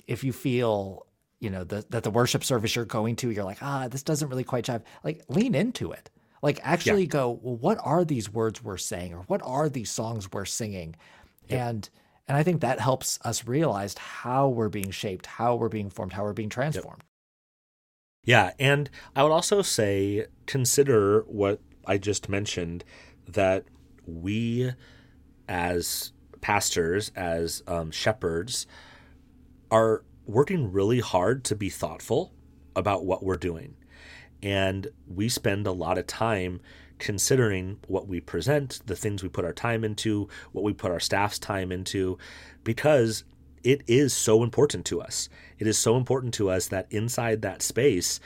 if 0.07 0.25
you 0.25 0.33
feel 0.33 1.07
you 1.39 1.51
know 1.51 1.65
the, 1.65 1.85
that 1.91 2.03
the 2.03 2.11
worship 2.11 2.43
service 2.43 2.75
you're 2.75 2.85
going 2.85 3.15
to 3.17 3.31
you're 3.31 3.45
like 3.45 3.63
ah 3.63 3.87
this 3.89 4.03
doesn't 4.03 4.29
really 4.29 4.45
quite 4.45 4.65
jive 4.65 4.83
like 5.05 5.23
lean 5.29 5.55
into 5.55 5.93
it. 5.93 6.11
Like 6.43 6.61
actually 6.63 7.03
yeah. 7.03 7.09
go 7.09 7.39
well 7.43 7.57
what 7.57 7.79
are 7.83 8.05
these 8.05 8.33
words 8.33 8.63
we're 8.63 8.79
saying 8.79 9.15
or 9.15 9.23
what 9.23 9.43
are 9.45 9.69
these 9.69 9.91
songs 9.91 10.31
we're 10.33 10.45
singing? 10.45 10.97
And 11.51 11.89
and 12.27 12.37
I 12.37 12.43
think 12.43 12.61
that 12.61 12.81
helps 12.81 13.19
us 13.25 13.47
realize 13.47 13.97
how 13.97 14.49
we're 14.49 14.69
being 14.69 14.91
shaped 14.91 15.27
how 15.27 15.55
we're 15.55 15.69
being 15.69 15.91
formed 15.91 16.13
how 16.13 16.25
we're 16.25 16.33
being 16.33 16.49
transformed. 16.49 17.03
yeah, 17.03 17.08
and 18.59 18.91
I 19.17 19.23
would 19.23 19.33
also 19.33 19.63
say 19.63 20.27
consider 20.45 21.23
what 21.23 21.61
I 21.87 21.97
just 21.97 22.29
mentioned 22.29 22.85
that 23.27 23.65
we 24.07 24.73
as 25.49 26.13
pastors, 26.43 27.11
as 27.17 27.63
um, 27.67 27.91
shepherds, 27.91 28.67
are 29.71 30.05
working 30.27 30.71
really 30.71 31.01
hard 31.01 31.43
to 31.45 31.57
be 31.57 31.71
thoughtful 31.71 32.35
about 32.77 33.07
what 33.07 33.23
we're 33.23 33.39
doing. 33.39 33.77
And 34.43 34.89
we 35.07 35.31
spend 35.31 35.67
a 35.67 35.73
lot 35.73 35.97
of 35.97 36.07
time 36.07 36.61
considering 36.99 37.79
what 37.87 38.09
we 38.09 38.21
present, 38.21 38.83
the 38.85 38.95
things 38.95 39.23
we 39.23 39.31
put 39.31 39.47
our 39.47 39.55
time 39.55 39.85
into, 39.85 40.29
what 40.53 40.65
we 40.65 40.75
put 40.75 40.91
our 40.91 41.01
staff's 41.01 41.39
time 41.39 41.73
into, 41.73 42.19
because 42.63 43.25
it 43.65 43.83
is 43.87 44.13
so 44.13 44.43
important 44.43 44.85
to 44.87 45.01
us. 45.01 45.29
It 45.59 45.67
is 45.67 45.79
so 45.79 45.97
important 45.97 46.35
to 46.35 46.51
us 46.51 46.69
that 46.69 46.87
inside 46.91 47.43
that 47.43 47.63
space, 47.63 48.21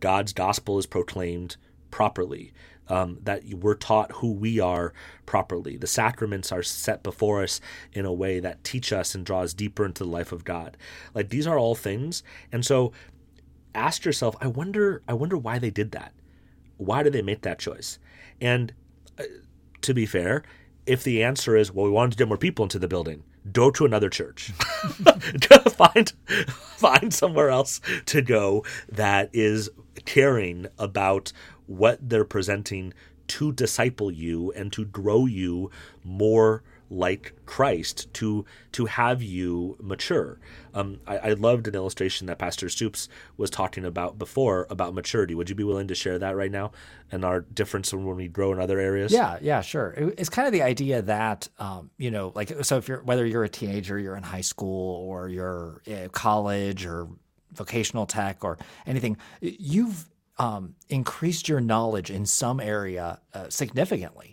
God's 0.00 0.32
gospel 0.32 0.78
is 0.78 0.86
proclaimed 0.86 1.56
properly. 1.90 2.52
Um, 2.88 3.20
that 3.22 3.44
we're 3.44 3.76
taught 3.76 4.12
who 4.16 4.32
we 4.32 4.58
are 4.58 4.92
properly. 5.24 5.76
The 5.76 5.86
sacraments 5.86 6.50
are 6.50 6.64
set 6.64 7.02
before 7.02 7.42
us 7.42 7.60
in 7.92 8.04
a 8.04 8.12
way 8.12 8.40
that 8.40 8.64
teach 8.64 8.92
us 8.92 9.14
and 9.14 9.24
draw 9.24 9.42
us 9.42 9.54
deeper 9.54 9.86
into 9.86 10.02
the 10.02 10.10
life 10.10 10.32
of 10.32 10.44
God. 10.44 10.76
Like 11.14 11.28
these 11.30 11.46
are 11.46 11.58
all 11.58 11.76
things, 11.76 12.22
and 12.50 12.66
so 12.66 12.92
ask 13.74 14.04
yourself, 14.04 14.36
I 14.40 14.48
wonder, 14.48 15.00
I 15.08 15.14
wonder 15.14 15.38
why 15.38 15.58
they 15.58 15.70
did 15.70 15.92
that. 15.92 16.12
Why 16.76 17.02
did 17.02 17.12
they 17.12 17.22
make 17.22 17.42
that 17.42 17.60
choice? 17.60 17.98
And 18.40 18.74
uh, 19.18 19.24
to 19.82 19.94
be 19.94 20.04
fair, 20.04 20.42
if 20.84 21.04
the 21.04 21.22
answer 21.22 21.56
is, 21.56 21.72
well, 21.72 21.86
we 21.86 21.92
wanted 21.92 22.12
to 22.12 22.18
get 22.18 22.28
more 22.28 22.36
people 22.36 22.64
into 22.64 22.78
the 22.78 22.88
building, 22.88 23.22
go 23.50 23.70
to 23.70 23.84
another 23.84 24.08
church. 24.08 24.52
find 25.70 26.12
find 26.76 27.14
somewhere 27.14 27.50
else 27.50 27.80
to 28.06 28.22
go 28.22 28.64
that 28.90 29.30
is 29.32 29.70
caring 30.04 30.66
about 30.78 31.32
what 31.66 31.98
they're 32.06 32.24
presenting 32.24 32.92
to 33.28 33.52
disciple 33.52 34.10
you 34.10 34.52
and 34.52 34.72
to 34.72 34.84
grow 34.84 35.26
you 35.26 35.70
more 36.04 36.62
like 36.92 37.32
Christ 37.46 38.12
to 38.14 38.44
to 38.72 38.86
have 38.86 39.22
you 39.22 39.76
mature. 39.80 40.38
Um, 40.74 41.00
I, 41.06 41.18
I, 41.18 41.32
loved 41.32 41.66
an 41.66 41.74
illustration 41.74 42.26
that 42.26 42.38
Pastor 42.38 42.68
Stoops 42.68 43.08
was 43.36 43.50
talking 43.50 43.84
about 43.84 44.18
before 44.18 44.66
about 44.70 44.94
maturity. 44.94 45.34
Would 45.34 45.48
you 45.48 45.54
be 45.54 45.64
willing 45.64 45.88
to 45.88 45.94
share 45.94 46.18
that 46.18 46.36
right 46.36 46.50
now 46.50 46.72
and 47.10 47.24
our 47.24 47.40
difference 47.40 47.92
when 47.92 48.16
we 48.16 48.28
grow 48.28 48.52
in 48.52 48.60
other 48.60 48.78
areas? 48.78 49.12
Yeah, 49.12 49.38
yeah, 49.40 49.62
sure. 49.62 49.94
it's 50.18 50.28
kind 50.28 50.46
of 50.46 50.52
the 50.52 50.62
idea 50.62 51.02
that 51.02 51.48
um, 51.58 51.90
you 51.96 52.10
know, 52.10 52.32
like 52.34 52.52
so 52.62 52.76
if 52.76 52.88
you're 52.88 53.02
whether 53.02 53.26
you're 53.26 53.44
a 53.44 53.48
teenager, 53.48 53.98
you're 53.98 54.16
in 54.16 54.22
high 54.22 54.42
school, 54.42 54.96
or 55.06 55.28
you're 55.28 55.82
in 55.86 56.10
college 56.10 56.84
or 56.84 57.08
vocational 57.52 58.06
tech 58.06 58.44
or 58.44 58.58
anything, 58.86 59.16
you've 59.40 60.08
um, 60.38 60.74
increased 60.88 61.48
your 61.48 61.60
knowledge 61.60 62.10
in 62.10 62.26
some 62.26 62.60
area 62.60 63.20
uh, 63.34 63.48
significantly 63.48 64.31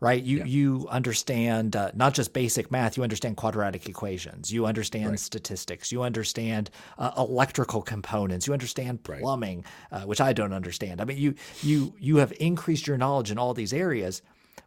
right? 0.00 0.22
You 0.22 0.38
yeah. 0.38 0.44
you 0.44 0.86
understand 0.90 1.76
uh, 1.76 1.90
not 1.94 2.14
just 2.14 2.32
basic 2.32 2.70
math. 2.70 2.96
You 2.96 3.02
understand 3.02 3.36
quadratic 3.36 3.88
equations. 3.88 4.52
You 4.52 4.66
understand 4.66 5.10
right. 5.10 5.18
statistics. 5.20 5.92
You 5.92 6.02
understand 6.02 6.70
uh, 6.98 7.12
electrical 7.16 7.82
components. 7.82 8.46
You 8.46 8.52
understand 8.52 9.02
plumbing, 9.02 9.64
right. 9.90 10.02
uh, 10.02 10.06
which 10.06 10.20
I 10.20 10.32
don't 10.32 10.52
understand. 10.52 11.00
I 11.00 11.04
mean, 11.04 11.18
you 11.18 11.34
you 11.62 11.94
you 11.98 12.16
have 12.16 12.32
increased 12.40 12.86
your 12.86 12.98
knowledge 12.98 13.30
in 13.30 13.38
all 13.38 13.54
these 13.54 13.72
areas. 13.72 14.22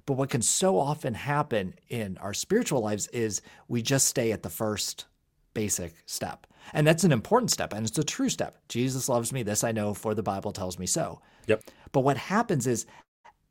But 0.06 0.14
what 0.14 0.30
can 0.30 0.42
so 0.42 0.80
often 0.80 1.14
happen 1.14 1.76
in 1.88 2.18
our 2.18 2.34
spiritual 2.34 2.82
lives 2.82 3.08
is 3.08 3.44
we 3.68 3.84
just 3.84 4.08
stay 4.08 4.32
at 4.32 4.42
the 4.42 4.50
first 4.50 5.06
basic 5.54 5.94
step. 6.06 6.48
And 6.74 6.86
that's 6.86 7.04
an 7.04 7.12
important 7.12 7.52
step 7.52 7.74
and 7.74 7.86
it's 7.86 7.98
a 7.98 8.04
true 8.04 8.30
step. 8.30 8.58
Jesus 8.70 9.10
loves 9.10 9.34
me, 9.34 9.44
this 9.44 9.64
I 9.64 9.72
know, 9.72 9.94
for 9.94 10.14
the 10.14 10.24
Bible 10.24 10.52
tells 10.52 10.80
me 10.80 10.86
so. 10.86 11.22
Yep. 11.48 11.64
But 11.92 12.02
what 12.02 12.18
happens 12.18 12.68
is 12.68 12.86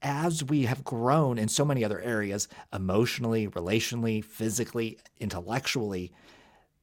as 0.03 0.45
we 0.45 0.65
have 0.65 0.85
grown 0.85 1.39
in 1.39 1.49
so 1.49 1.65
many 1.65 1.85
other 1.85 2.01
areas, 2.01 2.49
emotionally, 2.73 3.49
relationally, 3.49 4.25
physically, 4.25 4.99
intellectually, 5.19 6.13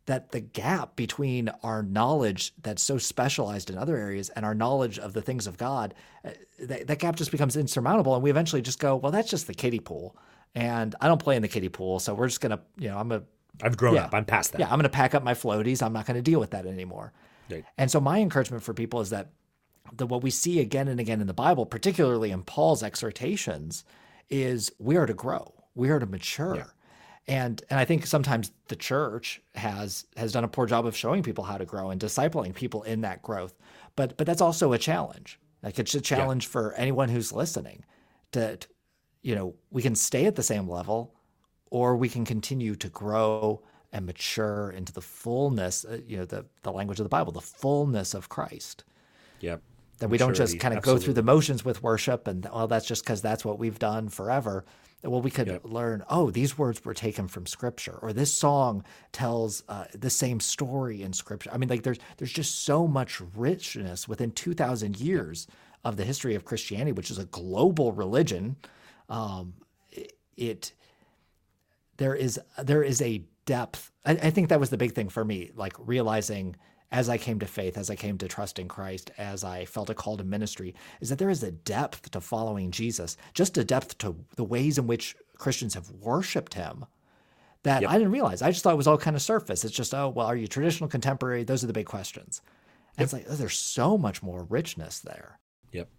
that 0.05 0.31
the 0.31 0.39
gap 0.39 0.95
between 0.95 1.49
our 1.63 1.81
knowledge 1.81 2.53
that's 2.61 2.83
so 2.83 2.97
specialized 2.97 3.69
in 3.69 3.77
other 3.77 3.97
areas 3.97 4.29
and 4.29 4.45
our 4.45 4.53
knowledge 4.53 4.99
of 4.99 5.13
the 5.13 5.21
things 5.21 5.47
of 5.47 5.57
God, 5.57 5.93
uh, 6.23 6.29
that, 6.59 6.87
that 6.87 6.99
gap 6.99 7.15
just 7.15 7.31
becomes 7.31 7.57
insurmountable. 7.57 8.13
And 8.13 8.23
we 8.23 8.29
eventually 8.29 8.61
just 8.61 8.79
go, 8.79 8.95
well, 8.95 9.11
that's 9.11 9.29
just 9.29 9.47
the 9.47 9.53
kiddie 9.53 9.79
pool. 9.79 10.15
And 10.53 10.93
I 11.01 11.07
don't 11.07 11.21
play 11.21 11.35
in 11.35 11.41
the 11.41 11.47
kiddie 11.47 11.69
pool. 11.69 11.99
So 11.99 12.13
we're 12.13 12.27
just 12.27 12.39
going 12.39 12.51
to, 12.51 12.59
you 12.77 12.89
know, 12.89 12.97
I'm 12.97 13.11
a, 13.11 13.23
I've 13.63 13.77
grown 13.77 13.95
yeah, 13.95 14.05
up. 14.05 14.13
I'm 14.13 14.25
past 14.25 14.51
that. 14.51 14.59
Yeah. 14.59 14.67
I'm 14.67 14.73
going 14.73 14.83
to 14.83 14.89
pack 14.89 15.15
up 15.15 15.23
my 15.23 15.33
floaties. 15.33 15.81
I'm 15.81 15.93
not 15.93 16.05
going 16.05 16.15
to 16.15 16.21
deal 16.21 16.39
with 16.39 16.51
that 16.51 16.65
anymore. 16.65 17.13
Right. 17.49 17.65
And 17.77 17.89
so 17.89 17.99
my 17.99 18.19
encouragement 18.19 18.63
for 18.63 18.73
people 18.73 19.01
is 19.01 19.09
that 19.09 19.29
the 19.93 20.05
what 20.05 20.23
we 20.23 20.29
see 20.29 20.59
again 20.59 20.87
and 20.87 20.99
again 20.99 21.21
in 21.21 21.27
the 21.27 21.33
Bible, 21.33 21.65
particularly 21.65 22.31
in 22.31 22.43
Paul's 22.43 22.83
exhortations, 22.83 23.83
is 24.29 24.71
we 24.79 24.95
are 24.97 25.05
to 25.05 25.13
grow, 25.13 25.53
we 25.73 25.89
are 25.89 25.99
to 25.99 26.05
mature. 26.05 26.55
Yeah. 26.55 26.65
And 27.27 27.63
and 27.69 27.79
I 27.79 27.85
think 27.85 28.05
sometimes 28.05 28.51
the 28.67 28.75
church 28.75 29.41
has 29.55 30.05
has 30.15 30.31
done 30.31 30.43
a 30.43 30.47
poor 30.47 30.67
job 30.67 30.85
of 30.85 30.95
showing 30.95 31.23
people 31.23 31.43
how 31.43 31.57
to 31.57 31.65
grow 31.65 31.89
and 31.89 31.99
discipling 31.99 32.53
people 32.53 32.83
in 32.83 33.01
that 33.01 33.21
growth. 33.21 33.55
But 33.95 34.17
but 34.17 34.27
that's 34.27 34.41
also 34.41 34.73
a 34.73 34.77
challenge. 34.77 35.39
Like 35.63 35.79
it's 35.79 35.95
a 35.95 36.01
challenge 36.01 36.45
yeah. 36.45 36.51
for 36.51 36.73
anyone 36.73 37.09
who's 37.09 37.31
listening 37.31 37.83
to, 38.33 38.57
to, 38.57 38.67
you 39.23 39.33
know, 39.33 39.55
we 39.71 39.81
can 39.81 39.95
stay 39.95 40.25
at 40.25 40.35
the 40.35 40.43
same 40.43 40.69
level 40.69 41.15
or 41.71 41.95
we 41.95 42.09
can 42.09 42.25
continue 42.25 42.75
to 42.75 42.89
grow 42.89 43.63
and 43.91 44.05
mature 44.05 44.69
into 44.69 44.93
the 44.93 45.01
fullness, 45.01 45.83
uh, 45.83 45.97
you 46.05 46.17
know, 46.17 46.25
the 46.25 46.45
the 46.61 46.71
language 46.71 46.99
of 46.99 47.05
the 47.05 47.09
Bible, 47.09 47.31
the 47.31 47.41
fullness 47.41 48.13
of 48.13 48.29
Christ. 48.29 48.83
Yep 49.39 49.63
that 49.99 50.09
we 50.09 50.17
don't 50.17 50.35
just 50.35 50.59
kind 50.59 50.73
of 50.73 50.79
Absolutely. 50.79 50.99
go 50.99 51.03
through 51.03 51.13
the 51.13 51.23
motions 51.23 51.63
with 51.63 51.81
worship 51.83 52.27
and 52.27 52.47
well 52.53 52.67
that's 52.67 52.87
just 52.87 53.03
because 53.03 53.21
that's 53.21 53.45
what 53.45 53.59
we've 53.59 53.79
done 53.79 54.09
forever 54.09 54.65
well 55.03 55.21
we 55.21 55.31
could 55.31 55.47
yep. 55.47 55.61
learn 55.63 56.03
oh 56.09 56.29
these 56.31 56.57
words 56.57 56.83
were 56.83 56.93
taken 56.93 57.27
from 57.27 57.45
scripture 57.45 57.97
or 58.01 58.11
this 58.11 58.33
song 58.33 58.83
tells 59.11 59.63
uh, 59.69 59.85
the 59.93 60.09
same 60.09 60.39
story 60.39 61.01
in 61.01 61.13
scripture 61.13 61.49
i 61.53 61.57
mean 61.57 61.69
like 61.69 61.83
there's 61.83 61.99
there's 62.17 62.31
just 62.31 62.63
so 62.63 62.87
much 62.87 63.21
richness 63.35 64.07
within 64.07 64.31
2000 64.31 64.99
years 64.99 65.47
of 65.83 65.97
the 65.97 66.03
history 66.03 66.35
of 66.35 66.45
christianity 66.45 66.91
which 66.91 67.11
is 67.11 67.17
a 67.17 67.25
global 67.25 67.91
religion 67.91 68.55
um, 69.09 69.53
it, 69.91 70.13
it 70.35 70.73
there 71.97 72.15
is 72.15 72.39
there 72.61 72.83
is 72.83 73.01
a 73.01 73.23
depth 73.45 73.91
I, 74.05 74.11
I 74.11 74.29
think 74.31 74.49
that 74.49 74.59
was 74.59 74.69
the 74.69 74.77
big 74.77 74.93
thing 74.93 75.09
for 75.09 75.23
me 75.23 75.51
like 75.55 75.73
realizing 75.79 76.55
as 76.91 77.09
I 77.09 77.17
came 77.17 77.39
to 77.39 77.45
faith, 77.45 77.77
as 77.77 77.89
I 77.89 77.95
came 77.95 78.17
to 78.19 78.27
trust 78.27 78.59
in 78.59 78.67
Christ, 78.67 79.11
as 79.17 79.43
I 79.43 79.65
felt 79.65 79.89
a 79.89 79.93
call 79.93 80.17
to 80.17 80.23
ministry, 80.23 80.75
is 81.01 81.09
that 81.09 81.19
there 81.19 81.29
is 81.29 81.43
a 81.43 81.51
depth 81.51 82.11
to 82.11 82.21
following 82.21 82.71
Jesus, 82.71 83.17
just 83.33 83.57
a 83.57 83.63
depth 83.63 83.97
to 83.99 84.15
the 84.35 84.43
ways 84.43 84.77
in 84.77 84.87
which 84.87 85.15
Christians 85.37 85.73
have 85.73 85.89
worshiped 85.91 86.53
him 86.53 86.85
that 87.63 87.81
yep. 87.81 87.91
I 87.91 87.97
didn't 87.97 88.11
realize. 88.11 88.41
I 88.41 88.51
just 88.51 88.63
thought 88.63 88.73
it 88.73 88.77
was 88.77 88.87
all 88.87 88.97
kind 88.97 89.15
of 89.15 89.21
surface. 89.21 89.65
It's 89.65 89.73
just, 89.73 89.93
oh, 89.93 90.09
well, 90.09 90.27
are 90.27 90.35
you 90.35 90.47
traditional, 90.47 90.87
contemporary? 90.87 91.43
Those 91.43 91.63
are 91.63 91.67
the 91.67 91.73
big 91.73 91.87
questions. 91.87 92.41
And 92.97 92.99
yep. 92.99 93.03
it's 93.05 93.13
like, 93.13 93.25
oh, 93.29 93.35
there's 93.35 93.57
so 93.57 93.97
much 93.97 94.21
more 94.21 94.43
richness 94.43 94.99
there. 94.99 95.39
Yep. 95.71 95.89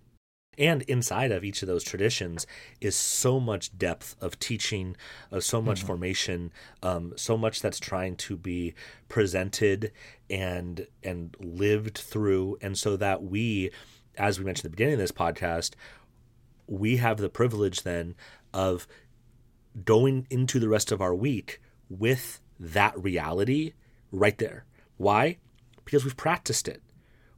And 0.58 0.82
inside 0.82 1.32
of 1.32 1.44
each 1.44 1.62
of 1.62 1.68
those 1.68 1.84
traditions 1.84 2.46
is 2.80 2.96
so 2.96 3.38
much 3.38 3.76
depth 3.76 4.16
of 4.20 4.38
teaching, 4.38 4.96
of 5.30 5.44
so 5.44 5.60
much 5.60 5.78
mm-hmm. 5.78 5.86
formation, 5.86 6.52
um, 6.82 7.12
so 7.16 7.36
much 7.36 7.60
that's 7.60 7.78
trying 7.78 8.16
to 8.16 8.36
be 8.36 8.74
presented 9.08 9.92
and 10.30 10.86
and 11.02 11.36
lived 11.38 11.98
through, 11.98 12.58
and 12.62 12.78
so 12.78 12.96
that 12.96 13.22
we, 13.22 13.70
as 14.16 14.38
we 14.38 14.44
mentioned 14.44 14.66
at 14.66 14.72
the 14.72 14.76
beginning 14.76 14.94
of 14.94 15.00
this 15.00 15.12
podcast, 15.12 15.74
we 16.66 16.96
have 16.96 17.18
the 17.18 17.28
privilege 17.28 17.82
then 17.82 18.14
of 18.54 18.86
going 19.84 20.26
into 20.30 20.58
the 20.58 20.68
rest 20.68 20.90
of 20.90 21.02
our 21.02 21.14
week 21.14 21.60
with 21.90 22.40
that 22.58 22.98
reality 22.98 23.74
right 24.10 24.38
there. 24.38 24.64
Why? 24.96 25.36
Because 25.84 26.04
we've 26.04 26.16
practiced 26.16 26.66
it 26.66 26.82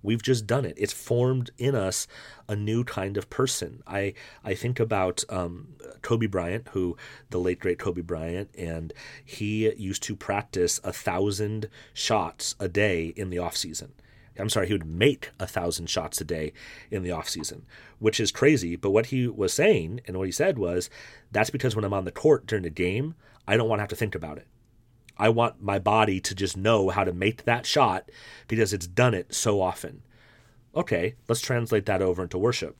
We've 0.02 0.23
just 0.23 0.47
done 0.47 0.64
it. 0.64 0.75
It's 0.76 0.93
formed 0.93 1.50
in 1.59 1.75
us 1.75 2.07
a 2.49 2.55
new 2.55 2.85
kind 2.85 3.17
of 3.17 3.28
person. 3.31 3.83
I 3.87 4.14
I 4.45 4.55
think 4.55 4.78
about 4.78 5.25
um, 5.28 5.69
Kobe 6.02 6.26
Bryant, 6.26 6.69
who 6.73 6.97
the 7.31 7.38
late 7.38 7.59
great 7.59 7.78
Kobe 7.78 8.02
Bryant, 8.02 8.50
and 8.57 8.93
he 9.25 9.73
used 9.75 10.02
to 10.05 10.17
practice 10.17 10.81
a 10.85 10.93
thousand 10.93 11.69
shots 11.93 12.55
a 12.61 12.69
day 12.69 13.07
in 13.17 13.31
the 13.31 13.38
off 13.38 13.57
season. 13.57 13.93
I'm 14.38 14.49
sorry, 14.49 14.69
he 14.69 14.73
would 14.73 14.87
make 14.87 15.31
a 15.40 15.47
thousand 15.47 15.90
shots 15.90 16.21
a 16.21 16.25
day 16.25 16.52
in 16.90 17.02
the 17.02 17.11
off 17.11 17.28
season, 17.28 17.67
which 17.99 18.21
is 18.21 18.31
crazy. 18.31 18.76
But 18.76 18.90
what 18.90 19.07
he 19.07 19.26
was 19.26 19.52
saying 19.52 20.00
and 20.07 20.17
what 20.17 20.28
he 20.28 20.33
said 20.33 20.59
was, 20.59 20.88
that's 21.33 21.50
because 21.50 21.75
when 21.75 21.85
I'm 21.85 21.93
on 21.93 22.05
the 22.05 22.12
court 22.12 22.47
during 22.47 22.62
the 22.62 22.71
game, 22.71 23.14
I 23.49 23.57
don't 23.57 23.69
want 23.69 23.81
to 23.81 23.83
have 23.83 23.90
to 23.90 23.97
think 23.97 24.14
about 24.14 24.38
it. 24.38 24.47
I 25.19 25.29
want 25.31 25.63
my 25.63 25.79
body 25.79 26.21
to 26.21 26.35
just 26.35 26.57
know 26.57 26.91
how 26.91 27.05
to 27.05 27.13
make 27.13 27.45
that 27.45 27.67
shot 27.67 28.11
because 28.47 28.73
it's 28.73 28.87
done 28.87 29.15
it 29.15 29.35
so 29.35 29.61
often. 29.61 30.03
Okay, 30.75 31.17
let's 31.27 31.41
translate 31.41 31.87
that 31.87 32.03
over 32.03 32.23
into 32.23 32.39
worship. 32.39 32.77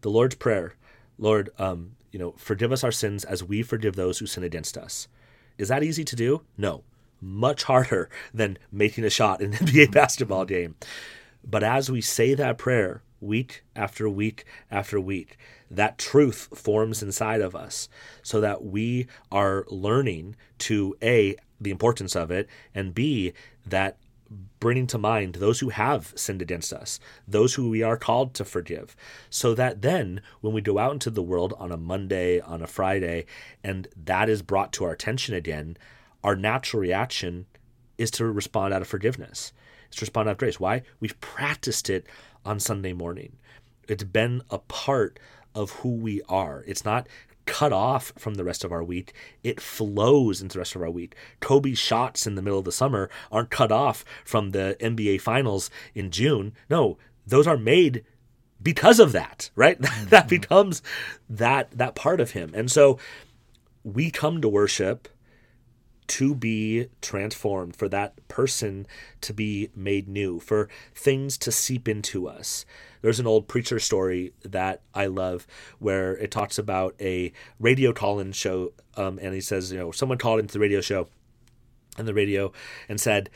The 0.00 0.10
Lord's 0.10 0.34
Prayer, 0.34 0.74
Lord, 1.18 1.50
um, 1.58 1.92
you 2.10 2.18
know, 2.18 2.32
forgive 2.36 2.72
us 2.72 2.82
our 2.82 2.92
sins 2.92 3.24
as 3.24 3.44
we 3.44 3.62
forgive 3.62 3.94
those 3.94 4.18
who 4.18 4.26
sin 4.26 4.42
against 4.42 4.76
us. 4.76 5.06
Is 5.58 5.68
that 5.68 5.84
easy 5.84 6.04
to 6.04 6.16
do? 6.16 6.42
No, 6.58 6.82
much 7.20 7.64
harder 7.64 8.10
than 8.34 8.58
making 8.70 9.04
a 9.04 9.10
shot 9.10 9.40
in 9.40 9.54
an 9.54 9.58
NBA 9.58 9.90
basketball 9.92 10.44
game. 10.44 10.74
But 11.44 11.62
as 11.62 11.90
we 11.90 12.00
say 12.00 12.34
that 12.34 12.58
prayer 12.58 13.02
week 13.22 13.64
after 13.74 14.08
week 14.08 14.44
after 14.70 15.00
week, 15.00 15.38
that 15.70 15.98
truth 15.98 16.48
forms 16.54 17.02
inside 17.02 17.40
of 17.40 17.54
us 17.54 17.88
so 18.22 18.40
that 18.40 18.64
we 18.64 19.06
are 19.30 19.64
learning 19.68 20.36
to 20.58 20.94
A, 21.02 21.36
the 21.60 21.70
importance 21.70 22.14
of 22.14 22.30
it, 22.30 22.48
and 22.74 22.94
B, 22.94 23.32
that 23.64 23.96
bringing 24.60 24.86
to 24.86 24.98
mind 24.98 25.34
those 25.34 25.60
who 25.60 25.68
have 25.68 26.12
sinned 26.16 26.40
against 26.40 26.72
us, 26.72 26.98
those 27.28 27.54
who 27.54 27.68
we 27.68 27.82
are 27.82 27.96
called 27.96 28.34
to 28.34 28.44
forgive, 28.44 28.96
so 29.28 29.54
that 29.54 29.82
then 29.82 30.20
when 30.40 30.52
we 30.52 30.60
go 30.60 30.78
out 30.78 30.92
into 30.92 31.10
the 31.10 31.22
world 31.22 31.54
on 31.58 31.70
a 31.70 31.76
Monday, 31.76 32.40
on 32.40 32.62
a 32.62 32.66
Friday, 32.66 33.26
and 33.62 33.88
that 33.96 34.28
is 34.28 34.42
brought 34.42 34.72
to 34.72 34.84
our 34.84 34.92
attention 34.92 35.34
again, 35.34 35.76
our 36.24 36.36
natural 36.36 36.80
reaction 36.80 37.46
is 37.98 38.10
to 38.12 38.24
respond 38.24 38.72
out 38.72 38.82
of 38.82 38.88
forgiveness. 38.88 39.52
It's 39.88 39.96
to 39.98 40.02
respond 40.04 40.28
out 40.28 40.32
of 40.32 40.38
grace. 40.38 40.58
Why? 40.58 40.82
We've 41.00 41.20
practiced 41.20 41.90
it 41.90 42.06
on 42.44 42.60
Sunday 42.60 42.92
morning. 42.92 43.36
It's 43.88 44.04
been 44.04 44.42
a 44.50 44.58
part 44.58 45.18
of 45.54 45.70
who 45.70 45.90
we 45.90 46.22
are. 46.28 46.64
It's 46.66 46.84
not 46.84 47.08
cut 47.44 47.72
off 47.72 48.12
from 48.16 48.34
the 48.34 48.44
rest 48.44 48.64
of 48.64 48.72
our 48.72 48.84
week. 48.84 49.12
It 49.42 49.60
flows 49.60 50.40
into 50.40 50.54
the 50.54 50.60
rest 50.60 50.76
of 50.76 50.82
our 50.82 50.90
week. 50.90 51.16
Kobe's 51.40 51.78
shots 51.78 52.26
in 52.26 52.34
the 52.34 52.42
middle 52.42 52.58
of 52.58 52.64
the 52.64 52.72
summer 52.72 53.10
aren't 53.30 53.50
cut 53.50 53.72
off 53.72 54.04
from 54.24 54.50
the 54.50 54.76
NBA 54.80 55.20
finals 55.20 55.70
in 55.94 56.10
June. 56.10 56.52
No, 56.70 56.98
those 57.26 57.46
are 57.46 57.56
made 57.56 58.04
because 58.62 59.00
of 59.00 59.12
that, 59.12 59.50
right? 59.56 59.78
that 59.80 59.90
mm-hmm. 59.90 60.28
becomes 60.28 60.82
that 61.28 61.70
that 61.72 61.94
part 61.94 62.20
of 62.20 62.32
him. 62.32 62.52
And 62.54 62.70
so 62.70 62.98
we 63.82 64.10
come 64.10 64.40
to 64.40 64.48
worship 64.48 65.08
to 66.22 66.36
be 66.36 66.86
transformed, 67.00 67.74
for 67.74 67.88
that 67.88 68.28
person 68.28 68.86
to 69.20 69.34
be 69.34 69.68
made 69.74 70.06
new, 70.06 70.38
for 70.38 70.68
things 70.94 71.36
to 71.36 71.50
seep 71.50 71.88
into 71.88 72.28
us. 72.28 72.64
There's 73.00 73.18
an 73.18 73.26
old 73.26 73.48
preacher 73.48 73.80
story 73.80 74.32
that 74.44 74.82
I 74.94 75.06
love 75.06 75.48
where 75.80 76.16
it 76.16 76.30
talks 76.30 76.58
about 76.58 76.94
a 77.00 77.32
radio 77.58 77.92
call 77.92 78.20
in 78.20 78.30
show, 78.30 78.72
um, 78.96 79.18
and 79.20 79.34
he 79.34 79.40
says, 79.40 79.72
you 79.72 79.80
know, 79.80 79.90
someone 79.90 80.16
called 80.16 80.38
into 80.38 80.52
the 80.52 80.60
radio 80.60 80.80
show 80.80 81.08
and 81.98 82.06
the 82.06 82.14
radio 82.14 82.52
and 82.88 83.00
said, 83.00 83.28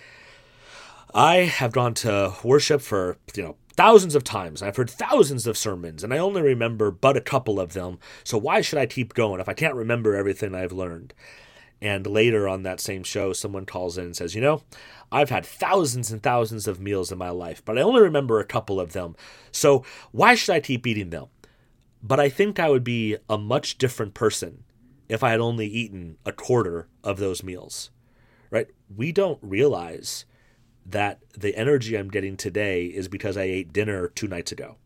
I 1.12 1.38
have 1.38 1.72
gone 1.72 1.94
to 1.94 2.36
worship 2.44 2.82
for, 2.82 3.18
you 3.34 3.42
know, 3.42 3.56
thousands 3.76 4.14
of 4.14 4.22
times. 4.22 4.62
I've 4.62 4.76
heard 4.76 4.90
thousands 4.90 5.48
of 5.48 5.58
sermons, 5.58 6.04
and 6.04 6.14
I 6.14 6.18
only 6.18 6.40
remember 6.40 6.92
but 6.92 7.16
a 7.16 7.20
couple 7.20 7.58
of 7.58 7.72
them. 7.72 7.98
So 8.22 8.38
why 8.38 8.60
should 8.60 8.78
I 8.78 8.86
keep 8.86 9.14
going 9.14 9.40
if 9.40 9.48
I 9.48 9.54
can't 9.54 9.74
remember 9.74 10.14
everything 10.14 10.54
I've 10.54 10.70
learned? 10.70 11.14
And 11.80 12.06
later 12.06 12.48
on 12.48 12.62
that 12.62 12.80
same 12.80 13.02
show, 13.02 13.32
someone 13.32 13.66
calls 13.66 13.98
in 13.98 14.04
and 14.06 14.16
says, 14.16 14.34
You 14.34 14.40
know, 14.40 14.62
I've 15.12 15.30
had 15.30 15.44
thousands 15.44 16.10
and 16.10 16.22
thousands 16.22 16.66
of 16.66 16.80
meals 16.80 17.12
in 17.12 17.18
my 17.18 17.30
life, 17.30 17.62
but 17.64 17.78
I 17.78 17.82
only 17.82 18.00
remember 18.00 18.40
a 18.40 18.46
couple 18.46 18.80
of 18.80 18.92
them. 18.92 19.14
So 19.52 19.84
why 20.10 20.34
should 20.34 20.54
I 20.54 20.60
keep 20.60 20.86
eating 20.86 21.10
them? 21.10 21.26
But 22.02 22.20
I 22.20 22.28
think 22.28 22.58
I 22.58 22.70
would 22.70 22.84
be 22.84 23.16
a 23.28 23.36
much 23.36 23.78
different 23.78 24.14
person 24.14 24.64
if 25.08 25.22
I 25.22 25.30
had 25.30 25.40
only 25.40 25.66
eaten 25.66 26.16
a 26.24 26.32
quarter 26.32 26.88
of 27.04 27.18
those 27.18 27.42
meals, 27.42 27.90
right? 28.50 28.68
We 28.94 29.12
don't 29.12 29.38
realize 29.42 30.24
that 30.84 31.20
the 31.36 31.56
energy 31.56 31.96
I'm 31.96 32.08
getting 32.08 32.36
today 32.36 32.86
is 32.86 33.08
because 33.08 33.36
I 33.36 33.42
ate 33.42 33.72
dinner 33.72 34.08
two 34.08 34.28
nights 34.28 34.52
ago, 34.52 34.76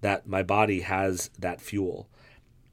that 0.00 0.26
my 0.26 0.42
body 0.42 0.80
has 0.80 1.30
that 1.38 1.60
fuel 1.60 2.08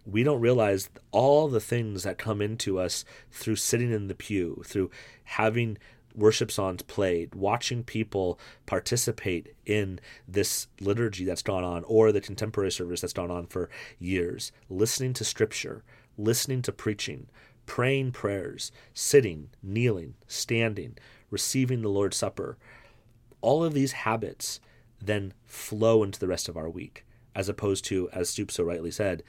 we 0.05 0.23
don't 0.23 0.41
realize 0.41 0.89
all 1.11 1.47
the 1.47 1.59
things 1.59 2.03
that 2.03 2.17
come 2.17 2.41
into 2.41 2.79
us 2.79 3.05
through 3.31 3.55
sitting 3.55 3.91
in 3.91 4.07
the 4.07 4.15
pew, 4.15 4.61
through 4.65 4.91
having 5.23 5.77
worship 6.15 6.51
songs 6.51 6.81
played, 6.83 7.33
watching 7.33 7.83
people 7.83 8.39
participate 8.65 9.55
in 9.65 9.99
this 10.27 10.67
liturgy 10.79 11.25
that's 11.25 11.41
gone 11.41 11.63
on 11.63 11.83
or 11.85 12.11
the 12.11 12.21
contemporary 12.21 12.71
service 12.71 13.01
that's 13.01 13.13
gone 13.13 13.31
on 13.31 13.47
for 13.47 13.69
years, 13.99 14.51
listening 14.69 15.13
to 15.13 15.23
scripture, 15.23 15.83
listening 16.17 16.61
to 16.61 16.71
preaching, 16.71 17.27
praying 17.65 18.11
prayers, 18.11 18.71
sitting, 18.93 19.49
kneeling, 19.61 20.15
standing, 20.27 20.97
receiving 21.31 21.81
the 21.81 21.89
Lord's 21.89 22.17
Supper. 22.17 22.57
All 23.41 23.63
of 23.63 23.73
these 23.73 23.93
habits 23.93 24.59
then 25.01 25.33
flow 25.45 26.03
into 26.03 26.19
the 26.19 26.27
rest 26.27 26.47
of 26.47 26.57
our 26.57 26.69
week, 26.69 27.05
as 27.35 27.49
opposed 27.49 27.85
to, 27.85 28.09
as 28.11 28.29
Stoops 28.29 28.55
so 28.55 28.63
rightly 28.63 28.91
said, 28.91 29.23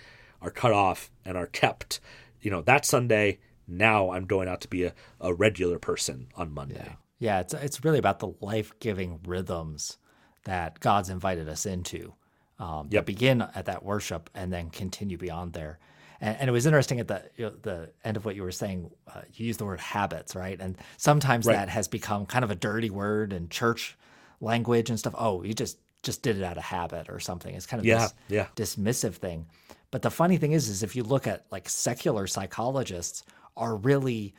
are 0.45 0.51
cut 0.51 0.73
off 0.73 1.11
and 1.25 1.37
are 1.37 1.47
kept. 1.47 2.01
You 2.41 2.51
know, 2.51 2.63
that 2.63 2.85
Sunday, 2.85 3.39
now 3.67 4.11
I'm 4.13 4.27
going 4.27 4.49
out 4.49 4.61
to 4.63 4.69
be 4.69 4.85
a, 4.85 4.95
a 5.21 5.33
regular 5.33 5.79
person 5.79 6.29
on 6.37 6.53
Monday. 6.53 6.83
Yeah. 6.85 6.95
yeah, 7.19 7.41
it's 7.41 7.55
it's 7.55 7.85
really 7.85 7.99
about 7.99 8.19
the 8.19 8.35
life 8.41 8.73
giving 8.81 9.21
rhythms 9.27 9.99
that 10.45 10.81
God's 10.81 11.09
invited 11.09 11.49
us 11.49 11.67
into. 11.67 12.15
Um, 12.59 12.89
yep. 12.93 13.05
begin 13.05 13.43
at 13.43 13.65
that 13.65 13.83
worship 13.83 14.31
and 14.33 14.53
then 14.53 14.71
continue 14.71 15.19
beyond 15.19 15.55
there. 15.55 15.81
And, 16.21 16.37
and 16.39 16.49
it 16.49 16.53
was 16.53 16.67
interesting 16.67 17.01
at 17.01 17.09
the 17.09 17.25
you 17.37 17.47
know, 17.47 17.53
the 17.63 17.91
end 18.05 18.17
of 18.17 18.25
what 18.25 18.37
you 18.37 18.43
were 18.43 18.53
saying. 18.53 18.91
Uh, 19.13 19.23
you 19.33 19.47
used 19.47 19.59
the 19.59 19.65
word 19.65 19.81
habits, 19.81 20.37
right? 20.37 20.61
And 20.61 20.77
sometimes 20.97 21.47
right. 21.47 21.57
that 21.57 21.69
has 21.69 21.89
become 21.89 22.27
kind 22.27 22.45
of 22.45 22.51
a 22.51 22.55
dirty 22.55 22.91
word 22.91 23.33
in 23.33 23.49
church 23.49 23.99
language 24.41 24.89
and 24.89 24.99
stuff. 24.99 25.15
Oh, 25.19 25.43
you 25.43 25.53
just 25.55 25.79
just 26.05 26.23
did 26.23 26.37
it 26.37 26.45
out 26.45 26.57
of 26.57 26.63
habit 26.63 27.09
or 27.09 27.19
something. 27.19 27.55
It's 27.55 27.67
kind 27.67 27.81
of 27.81 27.87
yeah, 27.87 27.99
this 27.99 28.15
yeah. 28.29 28.47
dismissive 28.57 29.15
thing. 29.15 29.47
But 29.91 30.03
the 30.03 30.11
funny 30.11 30.37
thing 30.37 30.53
is, 30.53 30.69
is 30.69 30.83
if 30.83 30.97
you 30.97 31.03
look 31.03 31.27
at 31.27 31.47
like 31.51 31.69
secular 31.69 32.27
psychologists 32.27 33.25
are 33.57 33.77
really 33.77 34.35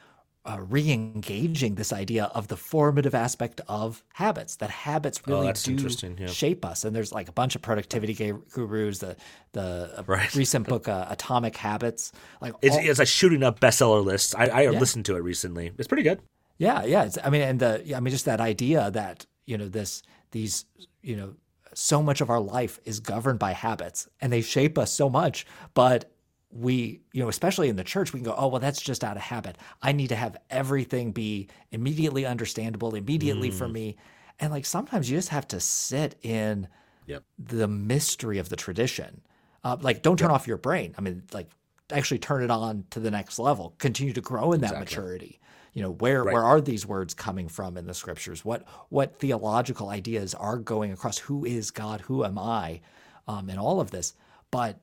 uh, 0.46 0.60
re-engaging 0.70 1.76
this 1.76 1.92
idea 1.92 2.26
of 2.36 2.48
the 2.50 2.58
formative 2.58 3.16
aspect 3.16 3.62
of 3.68 4.04
habits 4.14 4.58
that 4.58 4.70
habits 4.70 5.20
oh, 5.28 5.32
really 5.32 5.48
oh, 5.48 5.54
do 5.54 6.16
yeah. 6.20 6.28
shape 6.28 6.64
us 6.64 6.86
and 6.86 6.96
there's 6.96 7.12
like 7.12 7.28
a 7.28 7.32
bunch 7.32 7.56
of 7.56 7.64
productivity 7.64 8.14
gurus 8.14 9.00
the 9.00 9.16
the 9.54 10.04
right. 10.06 10.36
recent 10.36 10.68
book 10.68 10.88
uh, 10.88 11.08
atomic 11.10 11.58
habits 11.58 12.12
like 12.42 12.54
it's, 12.62 12.76
all, 12.76 12.82
it's 12.84 13.00
a 13.00 13.06
shooting 13.06 13.42
up 13.42 13.60
bestseller 13.60 14.06
list 14.06 14.36
i, 14.38 14.46
I 14.46 14.62
yeah. 14.64 14.70
listened 14.70 15.06
to 15.06 15.16
it 15.16 15.24
recently 15.24 15.72
it's 15.80 15.88
pretty 15.88 16.04
good 16.04 16.22
yeah 16.60 16.84
yeah 16.84 17.10
i 17.24 17.32
mean 17.32 17.42
and 17.42 17.60
the 17.60 17.96
i 17.96 18.00
mean 18.00 18.12
just 18.12 18.26
that 18.26 18.40
idea 18.40 18.92
that 18.92 19.26
you 19.48 19.58
know 19.58 19.68
this 19.68 20.04
these 20.30 20.66
you 21.02 21.16
know 21.16 21.34
so 21.78 22.02
much 22.02 22.22
of 22.22 22.30
our 22.30 22.40
life 22.40 22.80
is 22.86 23.00
governed 23.00 23.40
by 23.40 23.52
habits 23.52 24.08
and 24.22 24.32
they 24.32 24.42
shape 24.42 24.78
us 24.78 24.92
so 24.92 25.10
much. 25.10 25.46
But 25.74 26.12
we, 26.50 27.02
you 27.12 27.22
know, 27.22 27.30
especially 27.30 27.70
in 27.70 27.76
the 27.76 27.84
church, 27.84 28.14
we 28.14 28.20
can 28.20 28.26
go, 28.26 28.36
oh, 28.38 28.48
well, 28.48 28.60
that's 28.60 28.82
just 28.82 29.04
out 29.04 29.18
of 29.18 29.24
habit. 29.24 29.58
I 29.82 29.92
need 29.92 30.08
to 30.08 30.16
have 30.16 30.38
everything 30.50 31.12
be 31.12 31.50
immediately 31.72 32.26
understandable, 32.26 32.96
immediately 32.96 33.52
mm. 33.52 33.54
for 33.54 33.68
me. 33.68 33.98
And 34.40 34.52
like 34.52 34.66
sometimes 34.66 35.10
you 35.10 35.18
just 35.18 35.30
have 35.30 35.48
to 35.50 35.60
sit 35.60 36.16
in 36.22 36.68
yep. 37.06 37.24
the 37.38 37.68
mystery 37.68 38.38
of 38.38 38.50
the 38.50 38.56
tradition. 38.56 39.22
Uh, 39.64 39.78
like, 39.82 40.02
don't 40.02 40.18
turn 40.18 40.30
yep. 40.30 40.36
off 40.36 40.48
your 40.48 40.58
brain. 40.58 40.94
I 40.98 41.02
mean, 41.02 41.24
like, 41.34 41.50
actually 41.92 42.20
turn 42.20 42.44
it 42.44 42.52
on 42.52 42.86
to 42.92 43.00
the 43.00 43.12
next 43.12 43.40
level, 43.40 43.76
continue 43.80 44.14
to 44.14 44.22
grow 44.22 44.52
in 44.54 44.62
that 44.62 44.72
exactly. 44.72 44.98
maturity 44.98 45.40
you 45.76 45.84
know 45.84 45.92
where 45.92 46.24
right. 46.24 46.34
where 46.34 46.44
are 46.44 46.60
these 46.60 46.88
words 46.88 47.14
coming 47.14 47.48
from 47.48 47.78
in 47.78 47.86
the 47.86 47.94
scriptures? 47.94 48.44
What 48.44 48.64
what 48.90 49.20
theological 49.20 49.90
ideas 49.90 50.34
are 50.34 50.58
going 50.58 50.92
across? 50.92 51.20
Who 51.20 51.46
is 51.46 51.70
god? 51.70 52.02
Who 52.02 52.26
am 52.26 52.40
i? 52.40 52.82
Um, 53.28 53.50
and 53.50 53.60
all 53.60 53.80
of 53.80 53.92
this 53.92 54.14
but 54.50 54.80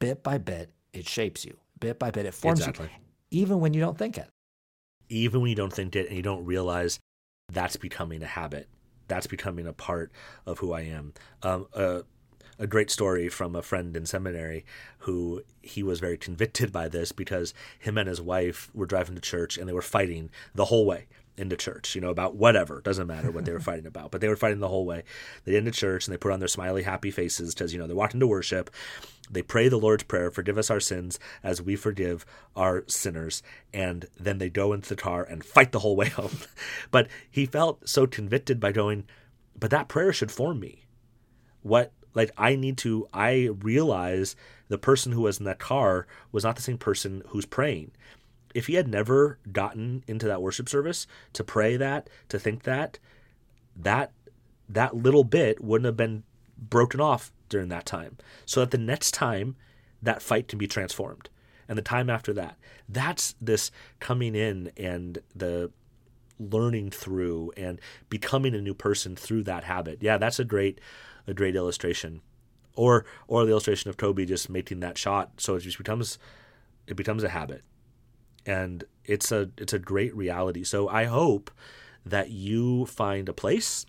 bit 0.00 0.22
by 0.22 0.38
bit 0.38 0.70
it 0.92 1.06
shapes 1.06 1.44
you. 1.44 1.56
Bit 1.78 1.98
by 1.98 2.10
bit 2.10 2.26
it 2.26 2.34
forms 2.34 2.60
exactly. 2.60 2.86
you 3.30 3.42
even 3.42 3.60
when 3.60 3.74
you 3.74 3.80
don't 3.80 3.98
think 3.98 4.18
it. 4.18 4.28
Even 5.08 5.42
when 5.42 5.50
you 5.50 5.56
don't 5.56 5.72
think 5.72 5.94
it 5.96 6.08
and 6.08 6.16
you 6.16 6.22
don't 6.22 6.44
realize 6.44 6.98
that's 7.52 7.76
becoming 7.76 8.22
a 8.22 8.26
habit. 8.26 8.68
That's 9.08 9.26
becoming 9.26 9.66
a 9.66 9.72
part 9.72 10.12
of 10.46 10.58
who 10.58 10.72
i 10.72 10.82
am. 10.82 11.12
Um, 11.42 11.66
uh, 11.74 12.02
a 12.62 12.66
great 12.68 12.90
story 12.92 13.28
from 13.28 13.56
a 13.56 13.62
friend 13.62 13.96
in 13.96 14.06
seminary 14.06 14.64
who 14.98 15.42
he 15.62 15.82
was 15.82 15.98
very 15.98 16.16
convicted 16.16 16.70
by 16.72 16.86
this 16.88 17.10
because 17.10 17.52
him 17.80 17.98
and 17.98 18.08
his 18.08 18.20
wife 18.20 18.70
were 18.72 18.86
driving 18.86 19.16
to 19.16 19.20
church 19.20 19.58
and 19.58 19.68
they 19.68 19.72
were 19.72 19.82
fighting 19.82 20.30
the 20.54 20.66
whole 20.66 20.86
way. 20.86 21.06
into 21.34 21.56
church, 21.56 21.94
you 21.94 22.00
know, 22.00 22.10
about 22.10 22.36
whatever. 22.36 22.82
Doesn't 22.82 23.06
matter 23.06 23.30
what 23.30 23.46
they 23.46 23.52
were 23.52 23.58
fighting 23.58 23.86
about, 23.86 24.10
but 24.10 24.20
they 24.20 24.28
were 24.28 24.36
fighting 24.36 24.60
the 24.60 24.68
whole 24.68 24.84
way. 24.84 25.02
They 25.44 25.56
into 25.56 25.70
church 25.70 26.06
and 26.06 26.12
they 26.12 26.18
put 26.18 26.30
on 26.30 26.40
their 26.40 26.46
smiley, 26.46 26.82
happy 26.82 27.10
faces 27.10 27.54
because, 27.54 27.72
you 27.72 27.80
know, 27.80 27.86
they're 27.86 27.96
walking 27.96 28.20
to 28.20 28.26
worship. 28.26 28.70
They 29.30 29.42
pray 29.42 29.68
the 29.68 29.78
Lord's 29.78 30.04
Prayer, 30.04 30.30
forgive 30.30 30.58
us 30.58 30.70
our 30.70 30.78
sins 30.78 31.18
as 31.42 31.62
we 31.62 31.74
forgive 31.74 32.26
our 32.54 32.84
sinners. 32.86 33.42
And 33.72 34.06
then 34.20 34.38
they 34.38 34.50
go 34.50 34.74
into 34.74 34.90
the 34.90 34.94
car 34.94 35.24
and 35.24 35.42
fight 35.42 35.72
the 35.72 35.78
whole 35.80 35.96
way 35.96 36.10
home. 36.10 36.36
but 36.90 37.08
he 37.30 37.46
felt 37.46 37.88
so 37.88 38.06
convicted 38.06 38.60
by 38.60 38.70
going, 38.70 39.04
but 39.58 39.70
that 39.70 39.88
prayer 39.88 40.12
should 40.12 40.30
form 40.30 40.60
me. 40.60 40.84
What, 41.62 41.92
like, 42.14 42.30
I 42.36 42.56
need 42.56 42.78
to, 42.78 43.08
I 43.12 43.50
realize 43.60 44.36
the 44.68 44.78
person 44.78 45.12
who 45.12 45.22
was 45.22 45.38
in 45.38 45.44
that 45.44 45.58
car 45.58 46.06
was 46.30 46.44
not 46.44 46.56
the 46.56 46.62
same 46.62 46.78
person 46.78 47.22
who's 47.28 47.46
praying 47.46 47.92
if 48.54 48.66
he 48.66 48.74
had 48.74 48.88
never 48.88 49.38
gotten 49.50 50.04
into 50.06 50.26
that 50.26 50.42
worship 50.42 50.68
service 50.68 51.06
to 51.32 51.44
pray 51.44 51.76
that, 51.76 52.08
to 52.28 52.38
think 52.38 52.64
that, 52.64 52.98
that 53.76 54.12
that 54.68 54.96
little 54.96 55.24
bit 55.24 55.62
wouldn't 55.62 55.86
have 55.86 55.96
been 55.96 56.22
broken 56.56 57.00
off 57.00 57.32
during 57.48 57.68
that 57.68 57.86
time. 57.86 58.16
So 58.46 58.60
that 58.60 58.70
the 58.70 58.78
next 58.78 59.12
time 59.12 59.56
that 60.02 60.22
fight 60.22 60.48
can 60.48 60.58
be 60.58 60.66
transformed. 60.66 61.28
And 61.68 61.78
the 61.78 61.82
time 61.82 62.10
after 62.10 62.32
that. 62.34 62.56
That's 62.88 63.34
this 63.40 63.70
coming 64.00 64.34
in 64.34 64.72
and 64.76 65.18
the 65.34 65.70
learning 66.38 66.90
through 66.90 67.52
and 67.56 67.80
becoming 68.08 68.54
a 68.54 68.60
new 68.60 68.74
person 68.74 69.16
through 69.16 69.44
that 69.44 69.64
habit. 69.64 69.98
Yeah, 70.00 70.18
that's 70.18 70.38
a 70.38 70.44
great 70.44 70.80
a 71.26 71.34
great 71.34 71.56
illustration. 71.56 72.20
Or 72.74 73.04
or 73.28 73.44
the 73.44 73.50
illustration 73.50 73.90
of 73.90 73.96
Kobe 73.96 74.24
just 74.24 74.48
making 74.48 74.80
that 74.80 74.96
shot 74.96 75.32
so 75.36 75.56
it 75.56 75.60
just 75.60 75.78
becomes 75.78 76.18
it 76.86 76.96
becomes 76.96 77.22
a 77.22 77.28
habit 77.28 77.62
and 78.46 78.84
it's 79.04 79.30
a 79.32 79.50
it's 79.58 79.72
a 79.72 79.78
great 79.78 80.14
reality. 80.16 80.64
So 80.64 80.88
I 80.88 81.04
hope 81.04 81.50
that 82.04 82.30
you 82.30 82.86
find 82.86 83.28
a 83.28 83.32
place 83.32 83.86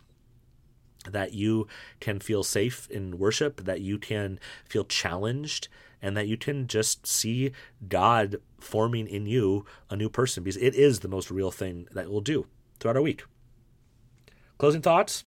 that 1.10 1.34
you 1.34 1.68
can 2.00 2.20
feel 2.20 2.44
safe 2.44 2.90
in 2.90 3.18
worship, 3.18 3.66
that 3.66 3.82
you 3.82 3.98
can 3.98 4.40
feel 4.66 4.86
challenged, 4.86 5.68
and 6.02 6.16
that 6.16 6.28
you 6.28 6.38
can 6.38 6.68
just 6.68 7.06
see 7.06 7.52
God 7.90 8.38
forming 8.60 9.08
in 9.08 9.26
you 9.26 9.66
a 9.90 9.96
new 9.96 10.10
person 10.10 10.44
because 10.44 10.58
it 10.58 10.76
is 10.76 11.02
the 11.02 11.10
most 11.10 11.30
real 11.30 11.52
thing 11.52 11.88
that 11.92 12.10
we'll 12.10 12.22
do 12.22 12.48
throughout 12.80 12.96
our 12.96 13.02
week. 13.02 13.24
Closing 14.58 14.82
thoughts? 14.82 15.26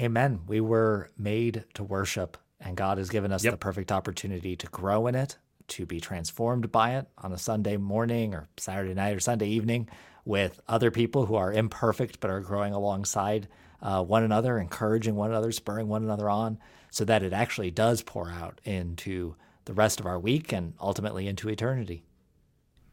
Amen. 0.00 0.40
We 0.46 0.60
were 0.60 1.10
made 1.18 1.64
to 1.74 1.84
worship, 1.84 2.38
and 2.60 2.76
God 2.76 2.98
has 2.98 3.10
given 3.10 3.32
us 3.32 3.44
yep. 3.44 3.52
the 3.52 3.58
perfect 3.58 3.92
opportunity 3.92 4.56
to 4.56 4.66
grow 4.68 5.06
in 5.06 5.14
it, 5.14 5.36
to 5.68 5.86
be 5.86 6.00
transformed 6.00 6.72
by 6.72 6.96
it 6.96 7.06
on 7.18 7.32
a 7.32 7.38
Sunday 7.38 7.76
morning 7.76 8.34
or 8.34 8.48
Saturday 8.56 8.94
night 8.94 9.14
or 9.14 9.20
Sunday 9.20 9.48
evening 9.48 9.88
with 10.24 10.60
other 10.68 10.90
people 10.90 11.26
who 11.26 11.34
are 11.34 11.52
imperfect 11.52 12.20
but 12.20 12.30
are 12.30 12.40
growing 12.40 12.72
alongside 12.72 13.48
uh, 13.82 14.02
one 14.02 14.22
another, 14.22 14.58
encouraging 14.58 15.16
one 15.16 15.30
another, 15.30 15.52
spurring 15.52 15.88
one 15.88 16.04
another 16.04 16.30
on, 16.30 16.58
so 16.90 17.04
that 17.04 17.22
it 17.22 17.32
actually 17.32 17.70
does 17.70 18.02
pour 18.02 18.30
out 18.30 18.60
into 18.64 19.34
the 19.64 19.74
rest 19.74 20.00
of 20.00 20.06
our 20.06 20.18
week 20.18 20.52
and 20.52 20.74
ultimately 20.80 21.26
into 21.26 21.48
eternity. 21.48 22.04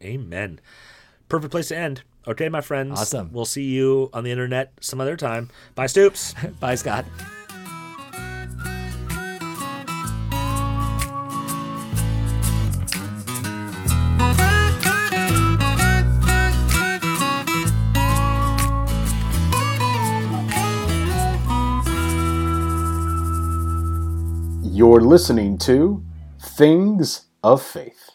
Amen. 0.04 0.60
Perfect 1.30 1.52
place 1.52 1.68
to 1.70 1.78
end. 1.78 2.02
Okay, 2.28 2.50
my 2.50 2.62
friends. 2.62 3.00
Awesome. 3.00 3.32
We'll 3.32 3.46
see 3.46 3.64
you 3.64 4.10
on 4.14 4.24
the 4.24 4.32
internet 4.32 4.74
some 4.82 5.00
other 5.00 5.16
time. 5.16 5.50
Bye, 5.76 5.86
Stoops. 5.86 6.34
Bye, 6.60 6.76
Scott. 6.76 7.06
You're 24.62 25.02
listening 25.02 25.58
to 25.60 26.04
Things 26.40 27.26
of 27.44 27.62
Faith. 27.62 28.09